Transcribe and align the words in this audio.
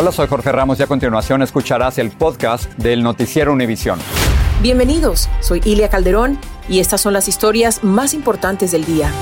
Hola, 0.00 0.12
soy 0.12 0.28
Jorge 0.28 0.50
Ramos 0.50 0.80
y 0.80 0.82
a 0.82 0.86
continuación 0.86 1.42
escucharás 1.42 1.98
el 1.98 2.10
podcast 2.10 2.72
del 2.78 3.02
Noticiero 3.02 3.52
Univisión. 3.52 3.98
Bienvenidos, 4.62 5.28
soy 5.40 5.60
Ilia 5.62 5.90
Calderón 5.90 6.38
y 6.70 6.80
estas 6.80 7.02
son 7.02 7.12
las 7.12 7.28
historias 7.28 7.84
más 7.84 8.14
importantes 8.14 8.72
del 8.72 8.86
día. 8.86 9.12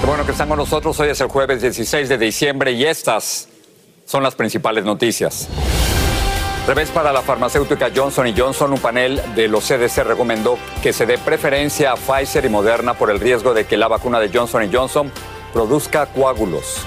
Qué 0.00 0.06
bueno 0.06 0.24
que 0.24 0.30
están 0.30 0.48
con 0.48 0.58
nosotros. 0.58 1.00
Hoy 1.00 1.08
es 1.08 1.20
el 1.22 1.26
jueves 1.26 1.60
16 1.60 2.08
de 2.08 2.18
diciembre 2.18 2.70
y 2.70 2.84
estas 2.84 3.48
son 4.04 4.22
las 4.22 4.36
principales 4.36 4.84
noticias. 4.84 5.48
Revés 6.68 6.88
para 6.90 7.12
la 7.12 7.22
farmacéutica 7.22 7.90
Johnson 7.92 8.32
Johnson, 8.36 8.74
un 8.74 8.78
panel 8.78 9.20
de 9.34 9.48
los 9.48 9.66
CDC 9.66 10.04
recomendó 10.04 10.56
que 10.84 10.92
se 10.92 11.04
dé 11.04 11.18
preferencia 11.18 11.90
a 11.90 11.96
Pfizer 11.96 12.44
y 12.44 12.48
Moderna 12.48 12.94
por 12.94 13.10
el 13.10 13.18
riesgo 13.18 13.52
de 13.52 13.66
que 13.66 13.76
la 13.76 13.88
vacuna 13.88 14.20
de 14.20 14.30
Johnson 14.32 14.70
Johnson 14.72 15.10
produzca 15.52 16.06
coágulos. 16.06 16.86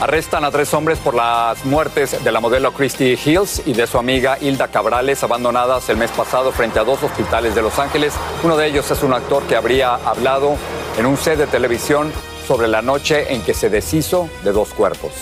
Arrestan 0.00 0.44
a 0.46 0.50
tres 0.50 0.72
hombres 0.72 0.98
por 0.98 1.14
las 1.14 1.62
muertes 1.66 2.24
de 2.24 2.32
la 2.32 2.40
modelo 2.40 2.72
Christy 2.72 3.18
Hills 3.22 3.62
y 3.66 3.74
de 3.74 3.86
su 3.86 3.98
amiga 3.98 4.38
Hilda 4.40 4.68
Cabrales, 4.68 5.22
abandonadas 5.22 5.90
el 5.90 5.98
mes 5.98 6.10
pasado 6.10 6.52
frente 6.52 6.78
a 6.78 6.84
dos 6.84 7.02
hospitales 7.02 7.54
de 7.54 7.60
Los 7.60 7.78
Ángeles. 7.78 8.14
Uno 8.42 8.56
de 8.56 8.66
ellos 8.66 8.90
es 8.90 9.02
un 9.02 9.12
actor 9.12 9.42
que 9.42 9.56
habría 9.56 9.96
hablado 9.96 10.56
en 10.96 11.04
un 11.04 11.18
set 11.18 11.36
de 11.36 11.46
televisión 11.46 12.10
sobre 12.48 12.66
la 12.66 12.80
noche 12.80 13.34
en 13.34 13.42
que 13.42 13.52
se 13.52 13.68
deshizo 13.68 14.30
de 14.42 14.52
dos 14.52 14.72
cuerpos. 14.72 15.12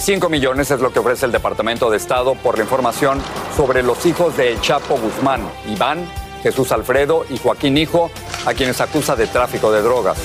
5 0.00 0.28
millones 0.28 0.72
es 0.72 0.80
lo 0.80 0.92
que 0.92 0.98
ofrece 0.98 1.26
el 1.26 1.30
Departamento 1.30 1.88
de 1.88 1.98
Estado 1.98 2.34
por 2.34 2.58
la 2.58 2.64
información 2.64 3.22
sobre 3.56 3.84
los 3.84 4.04
hijos 4.06 4.36
de 4.36 4.60
Chapo 4.60 4.98
Guzmán, 4.98 5.48
Iván, 5.68 6.04
Jesús 6.42 6.72
Alfredo 6.72 7.24
y 7.30 7.38
Joaquín 7.38 7.78
Hijo, 7.78 8.10
a 8.44 8.54
quienes 8.54 8.80
acusa 8.80 9.14
de 9.14 9.28
tráfico 9.28 9.70
de 9.70 9.82
drogas. 9.82 10.18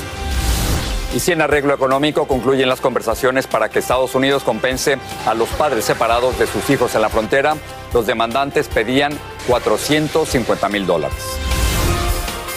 Y 1.15 1.19
si 1.19 1.31
en 1.31 1.41
arreglo 1.41 1.73
económico 1.73 2.27
concluyen 2.27 2.69
las 2.69 2.81
conversaciones 2.81 3.47
para 3.47 3.69
que 3.69 3.79
Estados 3.79 4.13
Unidos 4.13 4.43
compense 4.43 4.97
a 5.25 5.33
los 5.33 5.49
padres 5.49 5.85
separados 5.85 6.37
de 6.37 6.47
sus 6.47 6.69
hijos 6.69 6.95
en 6.95 7.01
la 7.01 7.09
frontera, 7.09 7.55
los 7.93 8.05
demandantes 8.05 8.67
pedían 8.67 9.17
450 9.47 10.69
mil 10.69 10.85
dólares. 10.85 11.46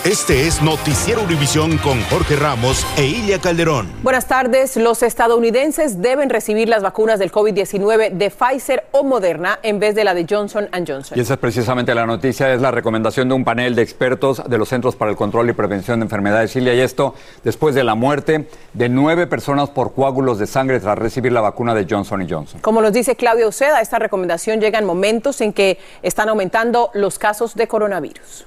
Este 0.05 0.47
es 0.47 0.62
Noticiero 0.62 1.23
Univisión 1.23 1.77
con 1.77 2.01
Jorge 2.05 2.34
Ramos 2.34 2.87
e 2.97 3.05
Ilia 3.05 3.39
Calderón. 3.39 3.87
Buenas 4.03 4.27
tardes. 4.27 4.79
Los 4.79 5.03
estadounidenses 5.03 6.01
deben 6.01 6.31
recibir 6.31 6.70
las 6.70 6.83
vacunas 6.83 7.19
del 7.19 7.31
COVID-19 7.31 8.12
de 8.12 8.31
Pfizer 8.31 8.84
o 8.93 9.05
Moderna 9.05 9.59
en 9.62 9.78
vez 9.78 9.95
de 9.95 10.05
la 10.05 10.15
de 10.15 10.25
Johnson 10.27 10.71
Johnson. 10.73 11.19
Y 11.19 11.21
esa 11.21 11.34
es 11.34 11.39
precisamente 11.39 11.95
la 11.95 12.06
noticia, 12.06 12.51
es 12.51 12.62
la 12.62 12.71
recomendación 12.71 13.28
de 13.28 13.34
un 13.34 13.45
panel 13.45 13.75
de 13.75 13.83
expertos 13.83 14.43
de 14.48 14.56
los 14.56 14.71
Centros 14.71 14.97
para 14.97 15.11
el 15.11 15.19
Control 15.19 15.51
y 15.51 15.53
Prevención 15.53 16.01
de 16.01 16.05
Enfermedades, 16.05 16.56
Ilia, 16.56 16.73
y 16.73 16.81
esto 16.81 17.15
después 17.45 17.75
de 17.75 17.84
la 17.84 17.95
muerte 17.95 18.48
de 18.73 18.89
nueve 18.89 19.27
personas 19.27 19.69
por 19.69 19.93
coágulos 19.93 20.39
de 20.39 20.47
sangre 20.47 20.81
tras 20.81 20.98
recibir 20.98 21.33
la 21.33 21.43
vacuna 21.43 21.75
de 21.75 21.87
Johnson 21.87 22.27
Johnson. 22.27 22.62
Como 22.62 22.81
nos 22.81 22.95
dice 22.95 23.17
Claudia 23.17 23.47
Uceda, 23.47 23.83
esta 23.83 23.98
recomendación 23.98 24.62
llega 24.62 24.78
en 24.78 24.87
momentos 24.87 25.43
en 25.43 25.53
que 25.53 25.77
están 26.01 26.31
aumentando 26.31 26.91
los 26.94 27.19
casos 27.19 27.55
de 27.55 27.69
coronavirus. 27.69 28.47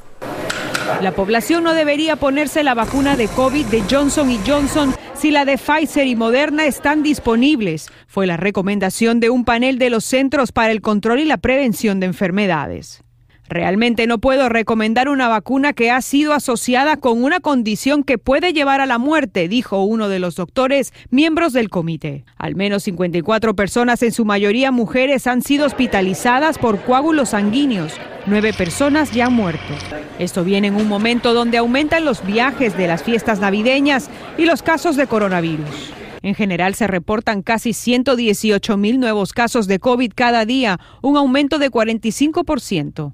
La 1.02 1.12
población 1.12 1.64
no 1.64 1.74
debería 1.74 2.16
ponerse 2.16 2.64
la 2.64 2.74
vacuna 2.74 3.16
de 3.16 3.28
COVID 3.28 3.66
de 3.68 3.84
Johnson 3.90 4.30
y 4.30 4.40
Johnson 4.46 4.94
si 5.24 5.32
la 5.32 5.46
de 5.46 5.58
Pfizer 5.58 6.06
y 6.06 6.18
Moderna 6.18 6.66
están 6.66 7.02
disponibles, 7.02 7.88
fue 8.08 8.28
la 8.28 8.36
recomendación 8.36 9.22
de 9.22 9.30
un 9.30 9.46
panel 9.46 9.80
de 9.80 9.90
los 9.90 10.04
Centros 10.04 10.52
para 10.52 10.72
el 10.74 10.82
Control 10.82 11.20
y 11.20 11.26
la 11.26 11.38
Prevención 11.38 12.02
de 12.02 12.08
Enfermedades. 12.08 13.04
Realmente 13.54 14.08
no 14.08 14.18
puedo 14.18 14.50
recomendar 14.50 15.10
una 15.10 15.28
vacuna 15.28 15.74
que 15.74 15.92
ha 15.92 16.02
sido 16.02 16.34
asociada 16.34 16.98
con 16.98 17.24
una 17.24 17.40
condición 17.40 18.04
que 18.04 18.18
puede 18.18 18.52
llevar 18.52 18.82
a 18.82 18.88
la 18.88 18.98
muerte, 18.98 19.48
dijo 19.48 19.84
uno 19.84 20.10
de 20.10 20.18
los 20.18 20.36
doctores, 20.36 20.92
miembros 21.12 21.54
del 21.54 21.70
comité. 21.70 22.26
Al 22.36 22.56
menos 22.56 22.82
54 22.82 23.56
personas, 23.56 24.02
en 24.02 24.12
su 24.12 24.26
mayoría 24.26 24.72
mujeres, 24.72 25.28
han 25.28 25.44
sido 25.44 25.68
hospitalizadas 25.68 26.58
por 26.58 26.82
coágulos 26.82 27.30
sanguíneos. 27.30 27.94
Nueve 28.26 28.54
personas 28.54 29.12
ya 29.12 29.28
han 29.28 29.34
muerto. 29.34 29.76
Esto 30.18 30.44
viene 30.44 30.70
en 30.70 30.76
un 30.76 30.88
momento 30.88 31.36
donde 31.36 31.60
aumentan 31.60 32.06
los 32.06 32.26
viajes 32.26 32.76
de 32.76 32.88
las 32.88 33.04
fiestas 33.04 33.40
navideñas 33.40 34.10
y 34.36 34.46
los 34.46 34.64
casos 34.64 34.96
de 34.96 35.06
coronavirus. 35.06 35.94
En 36.24 36.34
general 36.34 36.74
se 36.74 36.88
reportan 36.88 37.44
casi 37.44 37.74
118 37.74 38.78
mil 38.78 39.00
nuevos 39.00 39.32
casos 39.32 39.68
de 39.68 39.78
COVID 39.78 40.12
cada 40.16 40.44
día, 40.46 40.80
un 41.04 41.18
aumento 41.18 41.60
de 41.60 41.70
45%. 41.70 43.14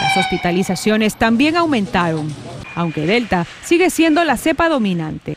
Las 0.00 0.16
hospitalizaciones 0.16 1.16
también 1.16 1.56
aumentaron, 1.56 2.26
aunque 2.74 3.06
Delta 3.06 3.46
sigue 3.62 3.90
siendo 3.90 4.24
la 4.24 4.38
cepa 4.38 4.70
dominante. 4.70 5.36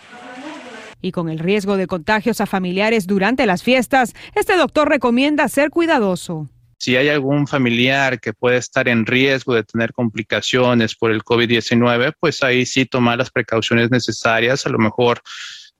Y 1.01 1.11
con 1.11 1.27
el 1.27 1.39
riesgo 1.39 1.75
de 1.75 1.85
contagios 1.85 2.39
a 2.39 2.45
familiares 2.45 3.05
durante 3.05 3.45
las 3.45 3.61
fiestas, 3.61 4.13
este 4.35 4.55
doctor 4.55 4.87
recomienda 4.87 5.49
ser 5.49 5.69
cuidadoso. 5.69 6.47
Si 6.79 6.95
hay 6.95 7.09
algún 7.09 7.45
familiar 7.45 8.21
que 8.21 8.31
puede 8.31 8.55
estar 8.55 8.87
en 8.87 9.05
riesgo 9.05 9.53
de 9.53 9.65
tener 9.65 9.91
complicaciones 9.91 10.95
por 10.95 11.11
el 11.11 11.23
COVID-19, 11.23 12.13
pues 12.17 12.41
ahí 12.41 12.65
sí 12.65 12.85
tomar 12.85 13.17
las 13.17 13.31
precauciones 13.31 13.91
necesarias, 13.91 14.65
a 14.65 14.69
lo 14.69 14.79
mejor 14.79 15.21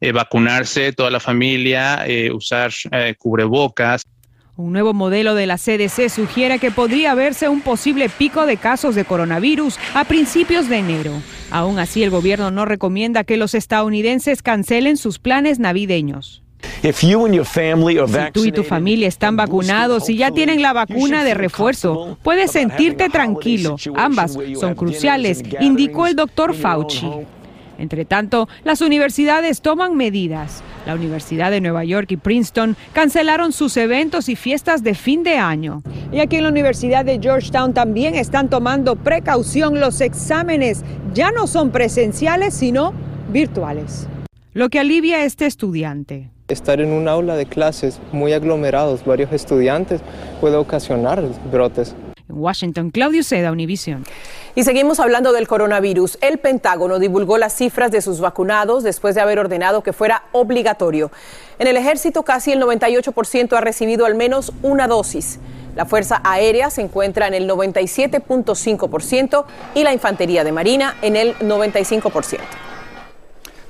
eh, 0.02 0.12
vacunarse 0.12 0.92
toda 0.92 1.10
la 1.10 1.22
familia, 1.22 2.06
eh, 2.06 2.30
usar 2.34 2.74
eh, 2.92 3.16
cubrebocas. 3.18 4.04
Un 4.56 4.72
nuevo 4.72 4.94
modelo 4.94 5.34
de 5.34 5.48
la 5.48 5.58
CDC 5.58 6.10
sugiere 6.10 6.60
que 6.60 6.70
podría 6.70 7.16
verse 7.16 7.50
un 7.50 7.62
posible 7.62 8.08
pico 8.08 8.46
de 8.46 8.58
casos 8.58 8.94
de 8.94 9.04
coronavirus 9.04 9.80
a 9.96 10.04
principios 10.04 10.70
de 10.70 10.78
enero. 10.78 11.12
Aún 11.50 11.80
así, 11.80 12.04
el 12.04 12.12
gobierno 12.12 12.52
no 12.52 12.66
recomienda 12.66 13.24
que 13.24 13.36
los 13.36 13.56
estadounidenses 13.56 14.44
cancelen 14.44 14.98
sus 14.98 15.18
planes 15.18 15.58
navideños. 15.58 16.44
Si 16.84 17.16
tú 18.32 18.46
y 18.46 18.52
tu 18.52 18.64
familia 18.64 19.08
están 19.08 19.36
vacunados 19.36 20.08
y 20.10 20.18
ya 20.18 20.30
tienen 20.30 20.62
la 20.62 20.74
vacuna 20.74 21.24
de 21.24 21.34
refuerzo, 21.34 22.20
puedes 22.22 22.52
sentirte 22.52 23.10
tranquilo. 23.10 23.76
Ambas 23.96 24.38
son 24.60 24.76
cruciales, 24.76 25.42
indicó 25.62 26.06
el 26.06 26.16
doctor 26.16 26.54
Fauci. 26.54 27.08
Entre 27.84 28.06
tanto, 28.06 28.48
las 28.64 28.80
universidades 28.80 29.60
toman 29.60 29.98
medidas. 29.98 30.64
La 30.86 30.96
Universidad 30.96 31.52
de 31.52 31.60
Nueva 31.60 31.84
York 31.84 32.10
y 32.12 32.18
Princeton 32.18 32.78
cancelaron 32.94 33.52
sus 33.52 33.76
eventos 33.76 34.30
y 34.30 34.38
fiestas 34.38 34.84
de 34.84 34.96
fin 34.96 35.22
de 35.22 35.36
año. 35.36 35.84
Y 36.14 36.22
aquí 36.22 36.38
en 36.38 36.44
la 36.44 36.50
Universidad 36.50 37.04
de 37.04 37.20
Georgetown 37.22 37.74
también 37.74 38.16
están 38.16 38.50
tomando 38.50 38.96
precaución. 38.96 39.82
Los 39.82 40.00
exámenes 40.00 40.86
ya 41.14 41.32
no 41.32 41.46
son 41.46 41.72
presenciales, 41.72 42.54
sino 42.54 42.94
virtuales. 43.34 44.08
Lo 44.54 44.70
que 44.70 44.80
alivia 44.80 45.18
a 45.18 45.26
este 45.26 45.46
estudiante. 45.46 46.30
Estar 46.48 46.80
en 46.80 46.94
un 46.94 47.10
aula 47.10 47.36
de 47.36 47.48
clases 47.48 48.00
muy 48.14 48.32
aglomerados, 48.32 49.04
varios 49.04 49.34
estudiantes, 49.34 50.00
puede 50.40 50.56
ocasionar 50.56 51.22
brotes. 51.52 51.96
En 52.30 52.38
Washington, 52.38 52.90
Claudio 52.90 53.22
Seda, 53.22 53.52
Univision. 53.52 54.06
Y 54.56 54.64
seguimos 54.64 55.00
hablando 55.02 55.34
del 55.34 55.48
coronavirus. 55.48 56.18
El 56.22 56.38
Pentágono 56.38 57.00
divulgó 57.00 57.38
las 57.38 57.54
cifras 57.54 57.92
de 57.92 58.02
sus 58.02 58.22
vacunados 58.22 58.84
después 58.84 59.14
de 59.16 59.22
haber 59.22 59.40
ordenado 59.40 59.84
que 59.84 59.92
fuera 59.92 60.24
obligatorio. 60.32 61.12
En 61.60 61.68
el 61.68 61.76
ejército 61.76 62.24
casi 62.24 62.54
el 62.54 62.62
98% 62.62 63.58
ha 63.58 63.62
recibido 63.62 64.06
al 64.06 64.16
menos 64.16 64.54
una 64.62 64.88
dosis. 64.88 65.40
La 65.76 65.86
Fuerza 65.86 66.22
Aérea 66.24 66.70
se 66.70 66.82
encuentra 66.82 67.28
en 67.28 67.34
el 67.34 67.50
97.5% 67.50 69.46
y 69.76 69.84
la 69.84 69.92
Infantería 69.92 70.44
de 70.44 70.52
Marina 70.52 70.96
en 71.02 71.16
el 71.16 71.36
95%. 71.40 72.40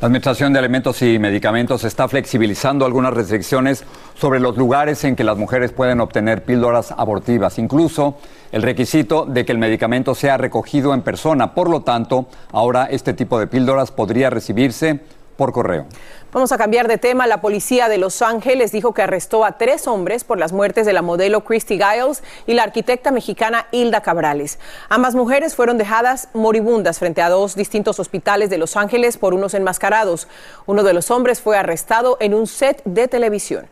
La 0.01 0.07
Administración 0.07 0.51
de 0.51 0.59
Alimentos 0.59 1.01
y 1.01 1.17
Medicamentos 1.17 1.85
está 1.85 2.09
flexibilizando 2.09 2.85
algunas 2.85 3.13
restricciones 3.13 3.85
sobre 4.15 4.41
los 4.41 4.57
lugares 4.57 5.01
en 5.05 5.15
que 5.15 5.23
las 5.23 5.37
mujeres 5.37 5.71
pueden 5.71 6.01
obtener 6.01 6.43
píldoras 6.43 6.91
abortivas, 6.91 7.57
incluso 7.57 8.17
el 8.53 8.61
requisito 8.61 9.25
de 9.25 9.45
que 9.45 9.51
el 9.51 9.57
medicamento 9.57 10.13
sea 10.13 10.37
recogido 10.37 10.93
en 10.93 11.01
persona. 11.01 11.55
Por 11.55 11.69
lo 11.69 11.81
tanto, 11.81 12.27
ahora 12.51 12.87
este 12.89 13.13
tipo 13.13 13.39
de 13.39 13.47
píldoras 13.47 13.91
podría 13.91 14.29
recibirse 14.29 14.99
por 15.35 15.51
correo. 15.51 15.87
Vamos 16.31 16.51
a 16.51 16.57
cambiar 16.59 16.87
de 16.87 16.99
tema. 16.99 17.25
La 17.25 17.41
policía 17.41 17.89
de 17.89 17.97
Los 17.97 18.21
Ángeles 18.21 18.71
dijo 18.71 18.93
que 18.93 19.01
arrestó 19.01 19.43
a 19.43 19.57
tres 19.57 19.87
hombres 19.87 20.23
por 20.23 20.37
las 20.37 20.53
muertes 20.53 20.85
de 20.85 20.93
la 20.93 21.01
modelo 21.01 21.43
Christy 21.43 21.79
Giles 21.79 22.21
y 22.45 22.53
la 22.53 22.61
arquitecta 22.61 23.09
mexicana 23.09 23.65
Hilda 23.71 24.01
Cabrales. 24.01 24.59
Ambas 24.87 25.15
mujeres 25.15 25.55
fueron 25.55 25.79
dejadas 25.79 26.29
moribundas 26.33 26.99
frente 26.99 27.23
a 27.23 27.29
dos 27.29 27.55
distintos 27.55 27.99
hospitales 27.99 28.51
de 28.51 28.59
Los 28.59 28.77
Ángeles 28.77 29.17
por 29.17 29.33
unos 29.33 29.55
enmascarados. 29.55 30.27
Uno 30.67 30.83
de 30.83 30.93
los 30.93 31.09
hombres 31.09 31.41
fue 31.41 31.57
arrestado 31.57 32.17
en 32.19 32.35
un 32.35 32.45
set 32.45 32.83
de 32.85 33.07
televisión. 33.07 33.65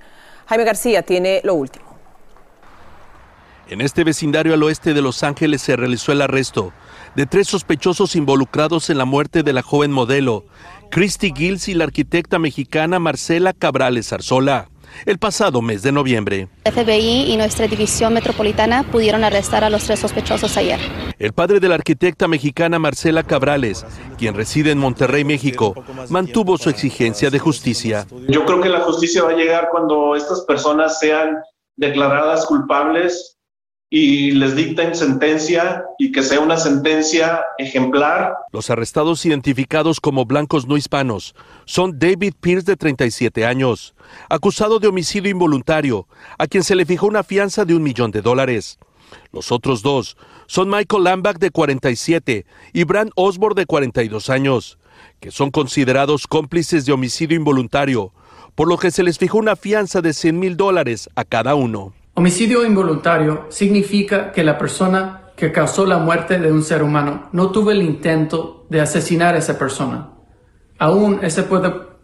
Jaime 0.48 0.64
García 0.64 1.04
tiene 1.04 1.42
lo 1.44 1.54
último. 1.54 1.91
En 3.72 3.80
este 3.80 4.04
vecindario 4.04 4.54
al 4.54 4.64
oeste 4.64 4.94
de 4.94 5.02
Los 5.02 5.24
Ángeles 5.24 5.62
se 5.62 5.78
realizó 5.78 6.12
el 6.12 6.22
arresto 6.22 6.74
de 7.16 7.26
tres 7.26 7.48
sospechosos 7.48 8.18
involucrados 8.18 8.90
en 8.90 8.98
la 8.98 9.06
muerte 9.06 9.44
de 9.44 9.54
la 9.54 9.62
joven 9.62 9.94
modelo, 9.94 10.44
Christy 10.90 11.32
Gills 11.34 11.70
y 11.70 11.74
la 11.74 11.86
arquitecta 11.86 12.38
mexicana 12.38 13.00
Marcela 13.00 13.54
Cabrales 13.54 14.12
Arzola 14.12 14.68
el 15.06 15.20
pasado 15.20 15.62
mes 15.62 15.84
de 15.84 15.94
noviembre. 15.94 16.50
FBI 16.66 17.32
y 17.32 17.38
nuestra 17.38 17.66
división 17.66 18.14
metropolitana 18.14 18.84
pudieron 18.84 19.24
arrestar 19.24 19.64
a 19.64 19.70
los 19.70 19.86
tres 19.86 20.00
sospechosos 20.00 20.58
ayer. 20.58 20.82
El 21.18 21.32
padre 21.32 21.62
de 21.62 21.70
la 21.70 21.76
arquitecta 21.76 22.28
mexicana 22.28 22.78
Marcela 22.78 23.24
Cabrales, 23.24 23.86
quien 24.18 24.36
reside 24.36 24.72
en 24.72 24.80
Monterrey, 24.80 25.24
México, 25.24 25.76
mantuvo 26.10 26.58
su 26.58 26.70
exigencia 26.70 27.30
de 27.30 27.40
justicia. 27.40 28.06
Yo 28.28 28.44
creo 28.44 28.60
que 28.60 28.68
la 28.68 28.82
justicia 28.82 29.24
va 29.24 29.32
a 29.32 29.36
llegar 29.36 29.70
cuando 29.72 30.14
estas 30.18 30.42
personas 30.42 31.00
sean 31.00 31.38
declaradas 31.78 32.46
culpables 32.46 33.38
y 33.94 34.32
les 34.32 34.56
dicten 34.56 34.96
sentencia 34.96 35.84
y 36.00 36.14
que 36.14 36.24
sea 36.24 36.40
una 36.40 36.56
sentencia 36.56 37.44
ejemplar. 37.58 38.34
Los 38.54 38.70
arrestados 38.70 39.26
identificados 39.26 40.00
como 40.00 40.26
blancos 40.26 40.66
no 40.66 40.78
hispanos 40.78 41.36
son 41.66 42.00
David 42.00 42.34
Pierce 42.40 42.66
de 42.66 42.78
37 42.78 43.46
años, 43.46 43.94
acusado 44.30 44.80
de 44.80 44.88
homicidio 44.88 45.30
involuntario, 45.30 46.08
a 46.38 46.48
quien 46.48 46.64
se 46.64 46.76
le 46.76 46.86
fijó 46.86 47.06
una 47.06 47.24
fianza 47.24 47.66
de 47.66 47.76
un 47.76 47.84
millón 47.84 48.12
de 48.12 48.22
dólares. 48.22 48.80
Los 49.34 49.52
otros 49.52 49.82
dos 49.82 50.16
son 50.48 50.70
Michael 50.70 51.04
Lambach 51.04 51.38
de 51.38 51.52
47 51.52 52.46
y 52.72 52.84
Brand 52.86 53.12
Osborne 53.16 53.60
de 53.60 53.66
42 53.66 54.30
años, 54.30 54.80
que 55.20 55.32
son 55.32 55.52
considerados 55.52 56.28
cómplices 56.28 56.86
de 56.86 56.94
homicidio 56.94 57.36
involuntario, 57.36 58.14
por 58.56 58.70
lo 58.70 58.78
que 58.78 58.90
se 58.90 59.04
les 59.04 59.18
fijó 59.18 59.38
una 59.38 59.58
fianza 59.58 60.00
de 60.00 60.14
100 60.14 60.40
mil 60.40 60.56
dólares 60.56 61.10
a 61.16 61.26
cada 61.26 61.56
uno. 61.56 61.94
Homicidio 62.14 62.66
involuntario 62.66 63.46
significa 63.50 64.34
que 64.34 64.44
la 64.44 64.58
persona 64.58 65.32
que 65.38 65.52
causó 65.52 65.86
la 65.86 65.98
muerte 65.98 66.40
de 66.40 66.52
un 66.52 66.62
ser 66.62 66.84
humano 66.84 67.30
no 67.32 67.52
tuvo 67.52 67.72
el 67.72 67.82
intento 67.82 68.66
de 68.70 68.82
asesinar 68.82 69.34
a 69.34 69.38
esa 69.38 69.58
persona. 69.58 70.10
Aún 70.78 71.20
esa 71.24 71.48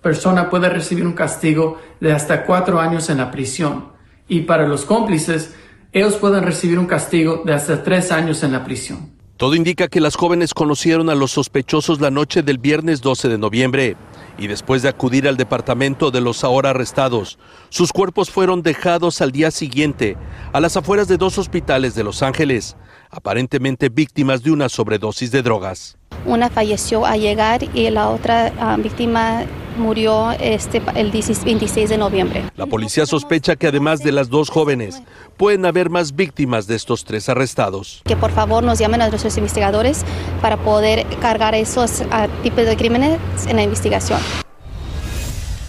persona 0.02 0.50
puede 0.50 0.70
recibir 0.70 1.06
un 1.06 1.12
castigo 1.12 1.78
de 2.00 2.14
hasta 2.14 2.46
cuatro 2.46 2.80
años 2.80 3.10
en 3.10 3.18
la 3.18 3.32
prisión. 3.32 3.90
Y 4.30 4.42
para 4.42 4.66
los 4.66 4.86
cómplices, 4.86 5.54
ellos 5.92 6.16
pueden 6.16 6.44
recibir 6.44 6.80
un 6.80 6.86
castigo 6.86 7.44
de 7.46 7.54
hasta 7.54 7.84
tres 7.84 8.12
años 8.12 8.44
en 8.44 8.54
la 8.54 8.64
prisión. 8.64 9.12
Todo 9.36 9.56
indica 9.56 9.88
que 9.88 10.02
las 10.02 10.16
jóvenes 10.16 10.54
conocieron 10.54 11.10
a 11.10 11.16
los 11.16 11.32
sospechosos 11.32 12.00
la 12.00 12.12
noche 12.12 12.44
del 12.44 12.58
viernes 12.58 13.02
12 13.02 13.28
de 13.30 13.38
noviembre 13.38 13.98
y 14.38 14.48
después 14.48 14.82
de 14.82 14.90
acudir 14.90 15.28
al 15.28 15.38
departamento 15.38 16.12
de 16.12 16.22
los 16.22 16.44
ahora 16.44 16.72
arrestados, 16.72 17.38
sus 17.70 17.92
cuerpos 17.92 18.30
fueron 18.30 18.62
dejados 18.62 19.22
al 19.22 19.32
día 19.32 19.52
siguiente 19.52 20.18
a 20.54 20.60
las 20.60 20.78
afueras 20.78 21.08
de 21.08 21.18
dos 21.18 21.38
hospitales 21.38 21.96
de 21.96 22.04
Los 22.04 22.24
Ángeles, 22.24 22.78
aparentemente 23.10 23.90
víctimas 23.90 24.44
de 24.44 24.52
una 24.52 24.70
sobredosis 24.70 25.32
de 25.32 25.42
drogas. 25.42 25.98
Una 26.26 26.50
falleció 26.50 27.06
al 27.06 27.22
llegar 27.22 27.64
y 27.74 27.90
la 27.90 28.10
otra 28.10 28.54
ah, 28.60 28.78
víctima 28.78 29.44
murió 29.78 30.32
este, 30.32 30.82
el 30.96 31.12
26 31.12 31.90
de 31.90 31.98
noviembre. 31.98 32.44
La 32.56 32.66
policía 32.66 33.06
sospecha 33.06 33.56
que 33.56 33.68
además 33.68 34.00
de 34.00 34.12
las 34.12 34.30
dos 34.30 34.50
jóvenes, 34.50 35.02
pueden 35.38 35.66
haber 35.66 35.90
más 35.90 36.16
víctimas 36.16 36.68
de 36.68 36.76
estos 36.76 37.06
tres 37.06 37.30
arrestados. 37.30 38.02
Que 38.06 38.16
por 38.16 38.32
favor 38.32 38.64
nos 38.64 38.80
llamen 38.80 39.02
a 39.02 39.10
nuestros 39.10 39.38
investigadores 39.38 40.04
para 40.42 40.58
poder 40.58 41.06
cargar 41.22 41.56
esos 41.56 42.04
ah, 42.12 42.28
tipos 42.44 42.66
de 42.66 42.76
crímenes 42.76 43.20
en 43.48 43.56
la 43.56 43.64
investigación. 43.64 44.20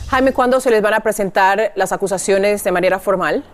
Jaime, 0.08 0.32
¿cuándo 0.32 0.58
se 0.60 0.70
les 0.70 0.80
van 0.80 0.94
a 0.94 1.00
presentar 1.00 1.72
las 1.76 1.92
acusaciones 1.92 2.64
de 2.64 2.72
manera 2.72 2.98
formal? 2.98 3.44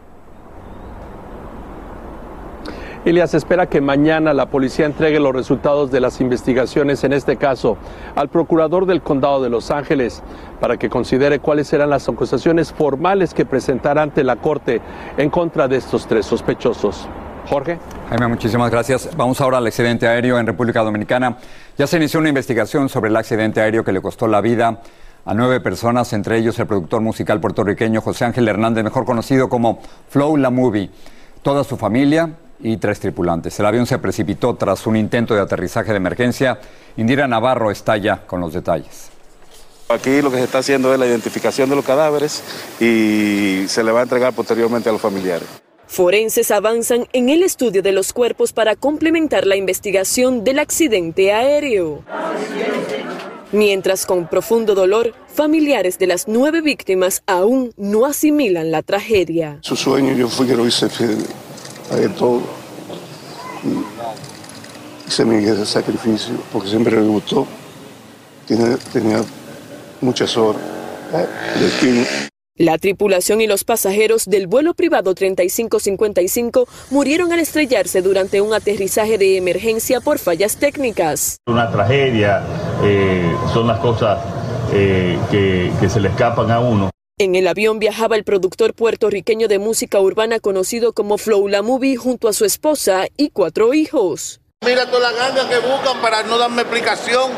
Ilias 3.05 3.35
espera 3.35 3.69
que 3.69 3.83
mañana 3.83 4.33
la 4.33 4.47
policía 4.47 4.87
entregue 4.87 5.21
los 5.21 5.35
resultados 5.35 5.91
de 5.91 6.01
las 6.01 6.23
investigaciones 6.23 7.05
en 7.05 7.13
este 7.13 7.37
caso 7.37 7.77
al 8.17 8.31
procurador 8.31 8.87
del 8.87 9.03
condado 9.03 9.43
de 9.43 9.51
Los 9.51 9.71
Ángeles 9.71 10.23
para 10.59 10.79
que 10.79 10.89
considere 10.89 11.39
cuáles 11.39 11.69
serán 11.69 11.91
las 11.91 12.09
acusaciones 12.09 12.73
formales 12.73 13.35
que 13.35 13.45
presentará 13.45 14.01
ante 14.01 14.25
la 14.25 14.37
corte 14.37 14.81
en 15.19 15.29
contra 15.29 15.69
de 15.69 15.77
estos 15.77 16.07
tres 16.07 16.25
sospechosos. 16.25 17.07
Jorge. 17.47 17.79
Jaime, 18.09 18.27
muchísimas 18.27 18.71
gracias. 18.71 19.15
Vamos 19.15 19.39
ahora 19.43 19.59
al 19.59 19.67
accidente 19.67 20.09
aéreo 20.09 20.39
en 20.39 20.47
República 20.47 20.83
Dominicana. 20.83 21.37
Ya 21.77 21.87
se 21.87 21.99
inició 21.99 22.21
una 22.21 22.31
investigación 22.31 22.89
sobre 22.89 23.11
el 23.11 23.17
accidente 23.17 23.61
aéreo 23.61 23.85
que 23.85 23.93
le 23.93 24.01
costó 24.01 24.29
la 24.29 24.41
vida 24.41 24.81
a 25.27 25.35
nueve 25.35 25.61
personas, 25.61 26.15
entre 26.15 26.39
ellos 26.39 26.59
el 26.59 26.67
productor 26.67 27.03
musical 27.03 27.39
puertorriqueño 27.39 28.01
José 28.01 28.25
Ángel 28.25 28.49
Hernández, 28.49 28.83
mejor 28.83 29.05
conocido 29.05 29.51
como 29.51 29.81
Flow 30.09 30.39
La 30.39 30.49
Movie. 30.49 30.89
Toda 31.43 31.65
su 31.65 31.77
familia 31.77 32.31
y 32.61 32.77
tres 32.77 33.01
tripulantes. 33.01 33.59
El 33.61 33.67
avión 33.67 33.87
se 33.87 33.99
precipitó 33.99 34.55
tras 34.55 34.87
un 34.87 34.97
intento 34.97 35.35
de 35.35 35.41
aterrizaje 35.41 35.91
de 35.91 35.97
emergencia. 35.97 36.59
Indira 36.97 37.27
Navarro 37.27 37.71
está 37.71 37.97
ya 37.97 38.27
con 38.27 38.41
los 38.41 38.53
detalles. 38.53 39.11
Aquí 39.89 40.23
lo 40.23 40.31
que 40.31 40.39
se 40.39 40.45
está 40.45 40.59
haciendo 40.59 40.93
es 40.93 40.99
la 40.99 41.07
identificación 41.07 41.69
de 41.69 41.77
los 41.77 41.85
cadáveres 41.85 42.43
y 42.81 43.65
se 43.69 43.85
le 43.85 43.93
va 43.93 44.01
a 44.01 44.03
entregar 44.05 44.33
posteriormente 44.33 44.89
a 44.89 44.93
los 44.93 45.01
familiares. 45.01 45.47
Forenses 45.87 46.51
avanzan 46.51 47.07
en 47.13 47.29
el 47.29 47.43
estudio 47.43 47.83
de 47.83 47.93
los 47.93 48.13
cuerpos 48.13 48.53
para 48.53 48.75
complementar 48.75 49.47
la 49.47 49.57
investigación 49.57 50.43
del 50.43 50.59
accidente 50.59 51.33
aéreo. 51.33 52.03
Mientras 53.53 54.05
con 54.07 54.27
profundo 54.27 54.75
dolor, 54.75 55.13
familiares 55.29 55.99
de 55.99 56.09
las 56.09 56.27
nueve 56.27 56.63
víctimas 56.63 57.23
aún 57.27 57.73
no 57.77 58.07
asimilan 58.07 58.73
la 58.73 58.83
tragedia. 58.83 59.59
Su 59.61 59.77
sueño 59.77 60.15
yo 60.15 60.29
fui 60.29 60.47
que 60.47 60.57
lo 60.57 60.67
hice 60.67 60.89
de 61.91 62.09
todo. 62.11 62.43
Hice 65.07 65.25
mi 65.25 65.45
sacrificio 65.65 66.35
porque 66.53 66.69
siempre 66.69 66.97
me 66.97 67.07
gustó. 67.07 67.47
Tenía, 68.47 68.77
tenía 68.93 69.23
muchas 70.01 70.37
horas 70.37 70.61
La 72.57 72.79
tripulación 72.79 73.41
y 73.41 73.47
los 73.47 73.65
pasajeros 73.65 74.27
del 74.27 74.47
vuelo 74.47 74.75
privado 74.75 75.15
3555 75.15 76.69
murieron 76.91 77.33
al 77.33 77.41
estrellarse 77.41 78.03
durante 78.03 78.41
un 78.41 78.55
aterrizaje 78.55 79.19
de 79.19 79.39
emergencia 79.39 80.01
por 80.01 80.19
fallas 80.19 80.57
técnicas. 80.57 81.39
Una 81.47 81.71
tragedia, 81.71 82.43
eh, 82.83 83.35
son 83.53 83.67
las 83.67 83.81
cosas 83.81 84.19
eh, 84.73 85.19
que, 85.31 85.73
que 85.81 85.89
se 85.89 86.01
le 86.01 86.09
escapan 86.09 86.51
a 86.51 86.61
uno. 86.61 86.94
En 87.17 87.37
el 87.37 87.47
avión 87.47 87.79
viajaba 87.79 88.17
el 88.17 88.25
productor 88.25 88.75
puertorriqueño 88.75 89.47
de 89.47 89.61
música 89.61 90.01
urbana 90.01 90.41
conocido 90.41 90.93
como 90.93 91.17
Flow 91.17 91.47
La 91.47 91.63
Movie 91.63 91.95
junto 91.95 92.27
a 92.27 92.33
su 92.33 92.45
esposa 92.45 93.07
y 93.17 93.31
cuatro 93.31 93.73
hijos. 93.73 94.41
Mira 94.67 94.91
toda 94.91 95.13
la 95.13 95.17
ganga 95.17 95.49
que 95.49 95.61
buscan 95.61 96.03
para 96.03 96.25
no 96.25 96.37
darme 96.39 96.63
explicación, 96.63 97.31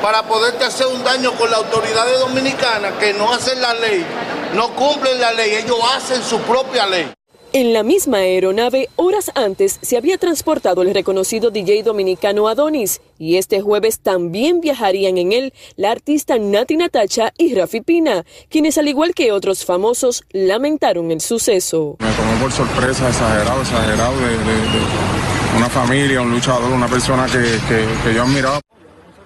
para 0.00 0.22
poderte 0.28 0.62
hacer 0.62 0.86
un 0.86 1.02
daño 1.02 1.32
con 1.32 1.50
la 1.50 1.56
autoridad 1.56 2.06
dominicana 2.20 2.96
que 3.00 3.14
no 3.14 3.32
hacen 3.32 3.60
la 3.60 3.74
ley, 3.74 4.06
no 4.54 4.72
cumplen 4.76 5.20
la 5.20 5.32
ley, 5.32 5.56
ellos 5.56 5.80
hacen 5.96 6.22
su 6.22 6.38
propia 6.42 6.86
ley. 6.86 7.15
En 7.58 7.72
la 7.72 7.82
misma 7.82 8.18
aeronave, 8.18 8.90
horas 8.96 9.30
antes, 9.34 9.78
se 9.80 9.96
había 9.96 10.18
transportado 10.18 10.82
el 10.82 10.92
reconocido 10.92 11.50
DJ 11.50 11.84
dominicano 11.84 12.48
Adonis 12.48 13.00
y 13.18 13.38
este 13.38 13.62
jueves 13.62 14.00
también 14.00 14.60
viajarían 14.60 15.16
en 15.16 15.32
él 15.32 15.54
la 15.74 15.90
artista 15.90 16.36
Nati 16.38 16.76
Natacha 16.76 17.32
y 17.38 17.54
Rafi 17.54 17.80
Pina, 17.80 18.26
quienes 18.50 18.76
al 18.76 18.88
igual 18.88 19.14
que 19.14 19.32
otros 19.32 19.64
famosos 19.64 20.22
lamentaron 20.32 21.10
el 21.10 21.22
suceso. 21.22 21.96
Me 21.98 22.12
tomó 22.12 22.42
por 22.42 22.52
sorpresa, 22.52 23.08
exagerado, 23.08 23.62
exagerado, 23.62 24.16
de, 24.18 25.56
una 25.56 25.70
familia, 25.70 26.20
un 26.20 26.32
luchador, 26.32 26.70
una 26.70 26.88
persona 26.88 27.24
que, 27.24 27.40
que, 27.40 27.86
que 28.04 28.14
yo 28.14 28.24
admiraba. 28.24 28.60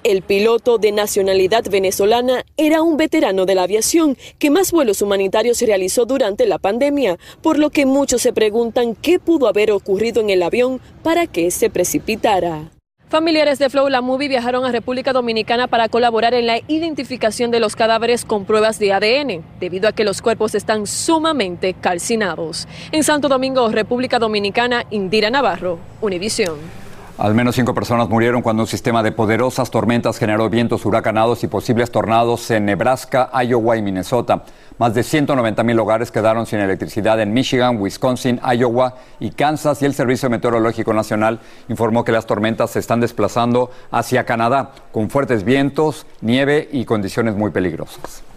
El 0.02 0.22
piloto 0.22 0.78
de 0.78 0.92
nacionalidad 0.92 1.64
venezolana 1.70 2.46
era 2.56 2.80
un 2.80 2.96
veterano 2.96 3.44
de 3.44 3.54
la 3.54 3.64
aviación 3.64 4.16
que 4.38 4.48
más 4.48 4.72
vuelos 4.72 5.02
humanitarios 5.02 5.60
realizó 5.60 6.06
durante 6.06 6.46
la 6.46 6.58
pandemia, 6.58 7.18
por 7.42 7.58
lo 7.58 7.68
que 7.68 7.84
muchos 7.84 8.22
se 8.22 8.32
preguntan 8.32 8.94
qué 8.94 9.18
pudo 9.18 9.46
haber 9.46 9.70
ocurrido 9.72 10.22
en 10.22 10.30
el 10.30 10.42
avión 10.42 10.80
para 11.02 11.26
que 11.26 11.50
se 11.50 11.68
precipitara. 11.68 12.70
Familiares 13.10 13.58
de 13.58 13.68
Flow 13.68 13.88
La 13.88 14.00
Movie 14.00 14.28
viajaron 14.28 14.64
a 14.64 14.72
República 14.72 15.12
Dominicana 15.12 15.66
para 15.66 15.90
colaborar 15.90 16.32
en 16.32 16.46
la 16.46 16.60
identificación 16.68 17.50
de 17.50 17.60
los 17.60 17.76
cadáveres 17.76 18.24
con 18.24 18.46
pruebas 18.46 18.78
de 18.78 18.94
ADN, 18.94 19.44
debido 19.58 19.86
a 19.86 19.92
que 19.92 20.04
los 20.04 20.22
cuerpos 20.22 20.54
están 20.54 20.86
sumamente 20.86 21.74
calcinados. 21.74 22.68
En 22.90 23.04
Santo 23.04 23.28
Domingo, 23.28 23.68
República 23.68 24.18
Dominicana, 24.18 24.86
Indira 24.90 25.28
Navarro, 25.28 25.78
Univisión. 26.00 26.89
Al 27.20 27.34
menos 27.34 27.54
cinco 27.54 27.74
personas 27.74 28.08
murieron 28.08 28.40
cuando 28.40 28.62
un 28.62 28.66
sistema 28.66 29.02
de 29.02 29.12
poderosas 29.12 29.70
tormentas 29.70 30.16
generó 30.16 30.48
vientos 30.48 30.86
huracanados 30.86 31.44
y 31.44 31.48
posibles 31.48 31.90
tornados 31.90 32.50
en 32.50 32.64
Nebraska, 32.64 33.28
Iowa 33.44 33.76
y 33.76 33.82
Minnesota. 33.82 34.44
Más 34.78 34.94
de 34.94 35.02
190 35.02 35.62
mil 35.62 35.78
hogares 35.80 36.10
quedaron 36.10 36.46
sin 36.46 36.60
electricidad 36.60 37.20
en 37.20 37.34
Michigan, 37.34 37.78
Wisconsin, 37.78 38.40
Iowa 38.56 38.94
y 39.18 39.32
Kansas 39.32 39.82
y 39.82 39.84
el 39.84 39.92
Servicio 39.92 40.30
Meteorológico 40.30 40.94
Nacional 40.94 41.40
informó 41.68 42.06
que 42.06 42.12
las 42.12 42.24
tormentas 42.24 42.70
se 42.70 42.78
están 42.78 43.00
desplazando 43.00 43.70
hacia 43.90 44.24
Canadá 44.24 44.70
con 44.90 45.10
fuertes 45.10 45.44
vientos, 45.44 46.06
nieve 46.22 46.70
y 46.72 46.86
condiciones 46.86 47.36
muy 47.36 47.50
peligrosas. 47.50 48.29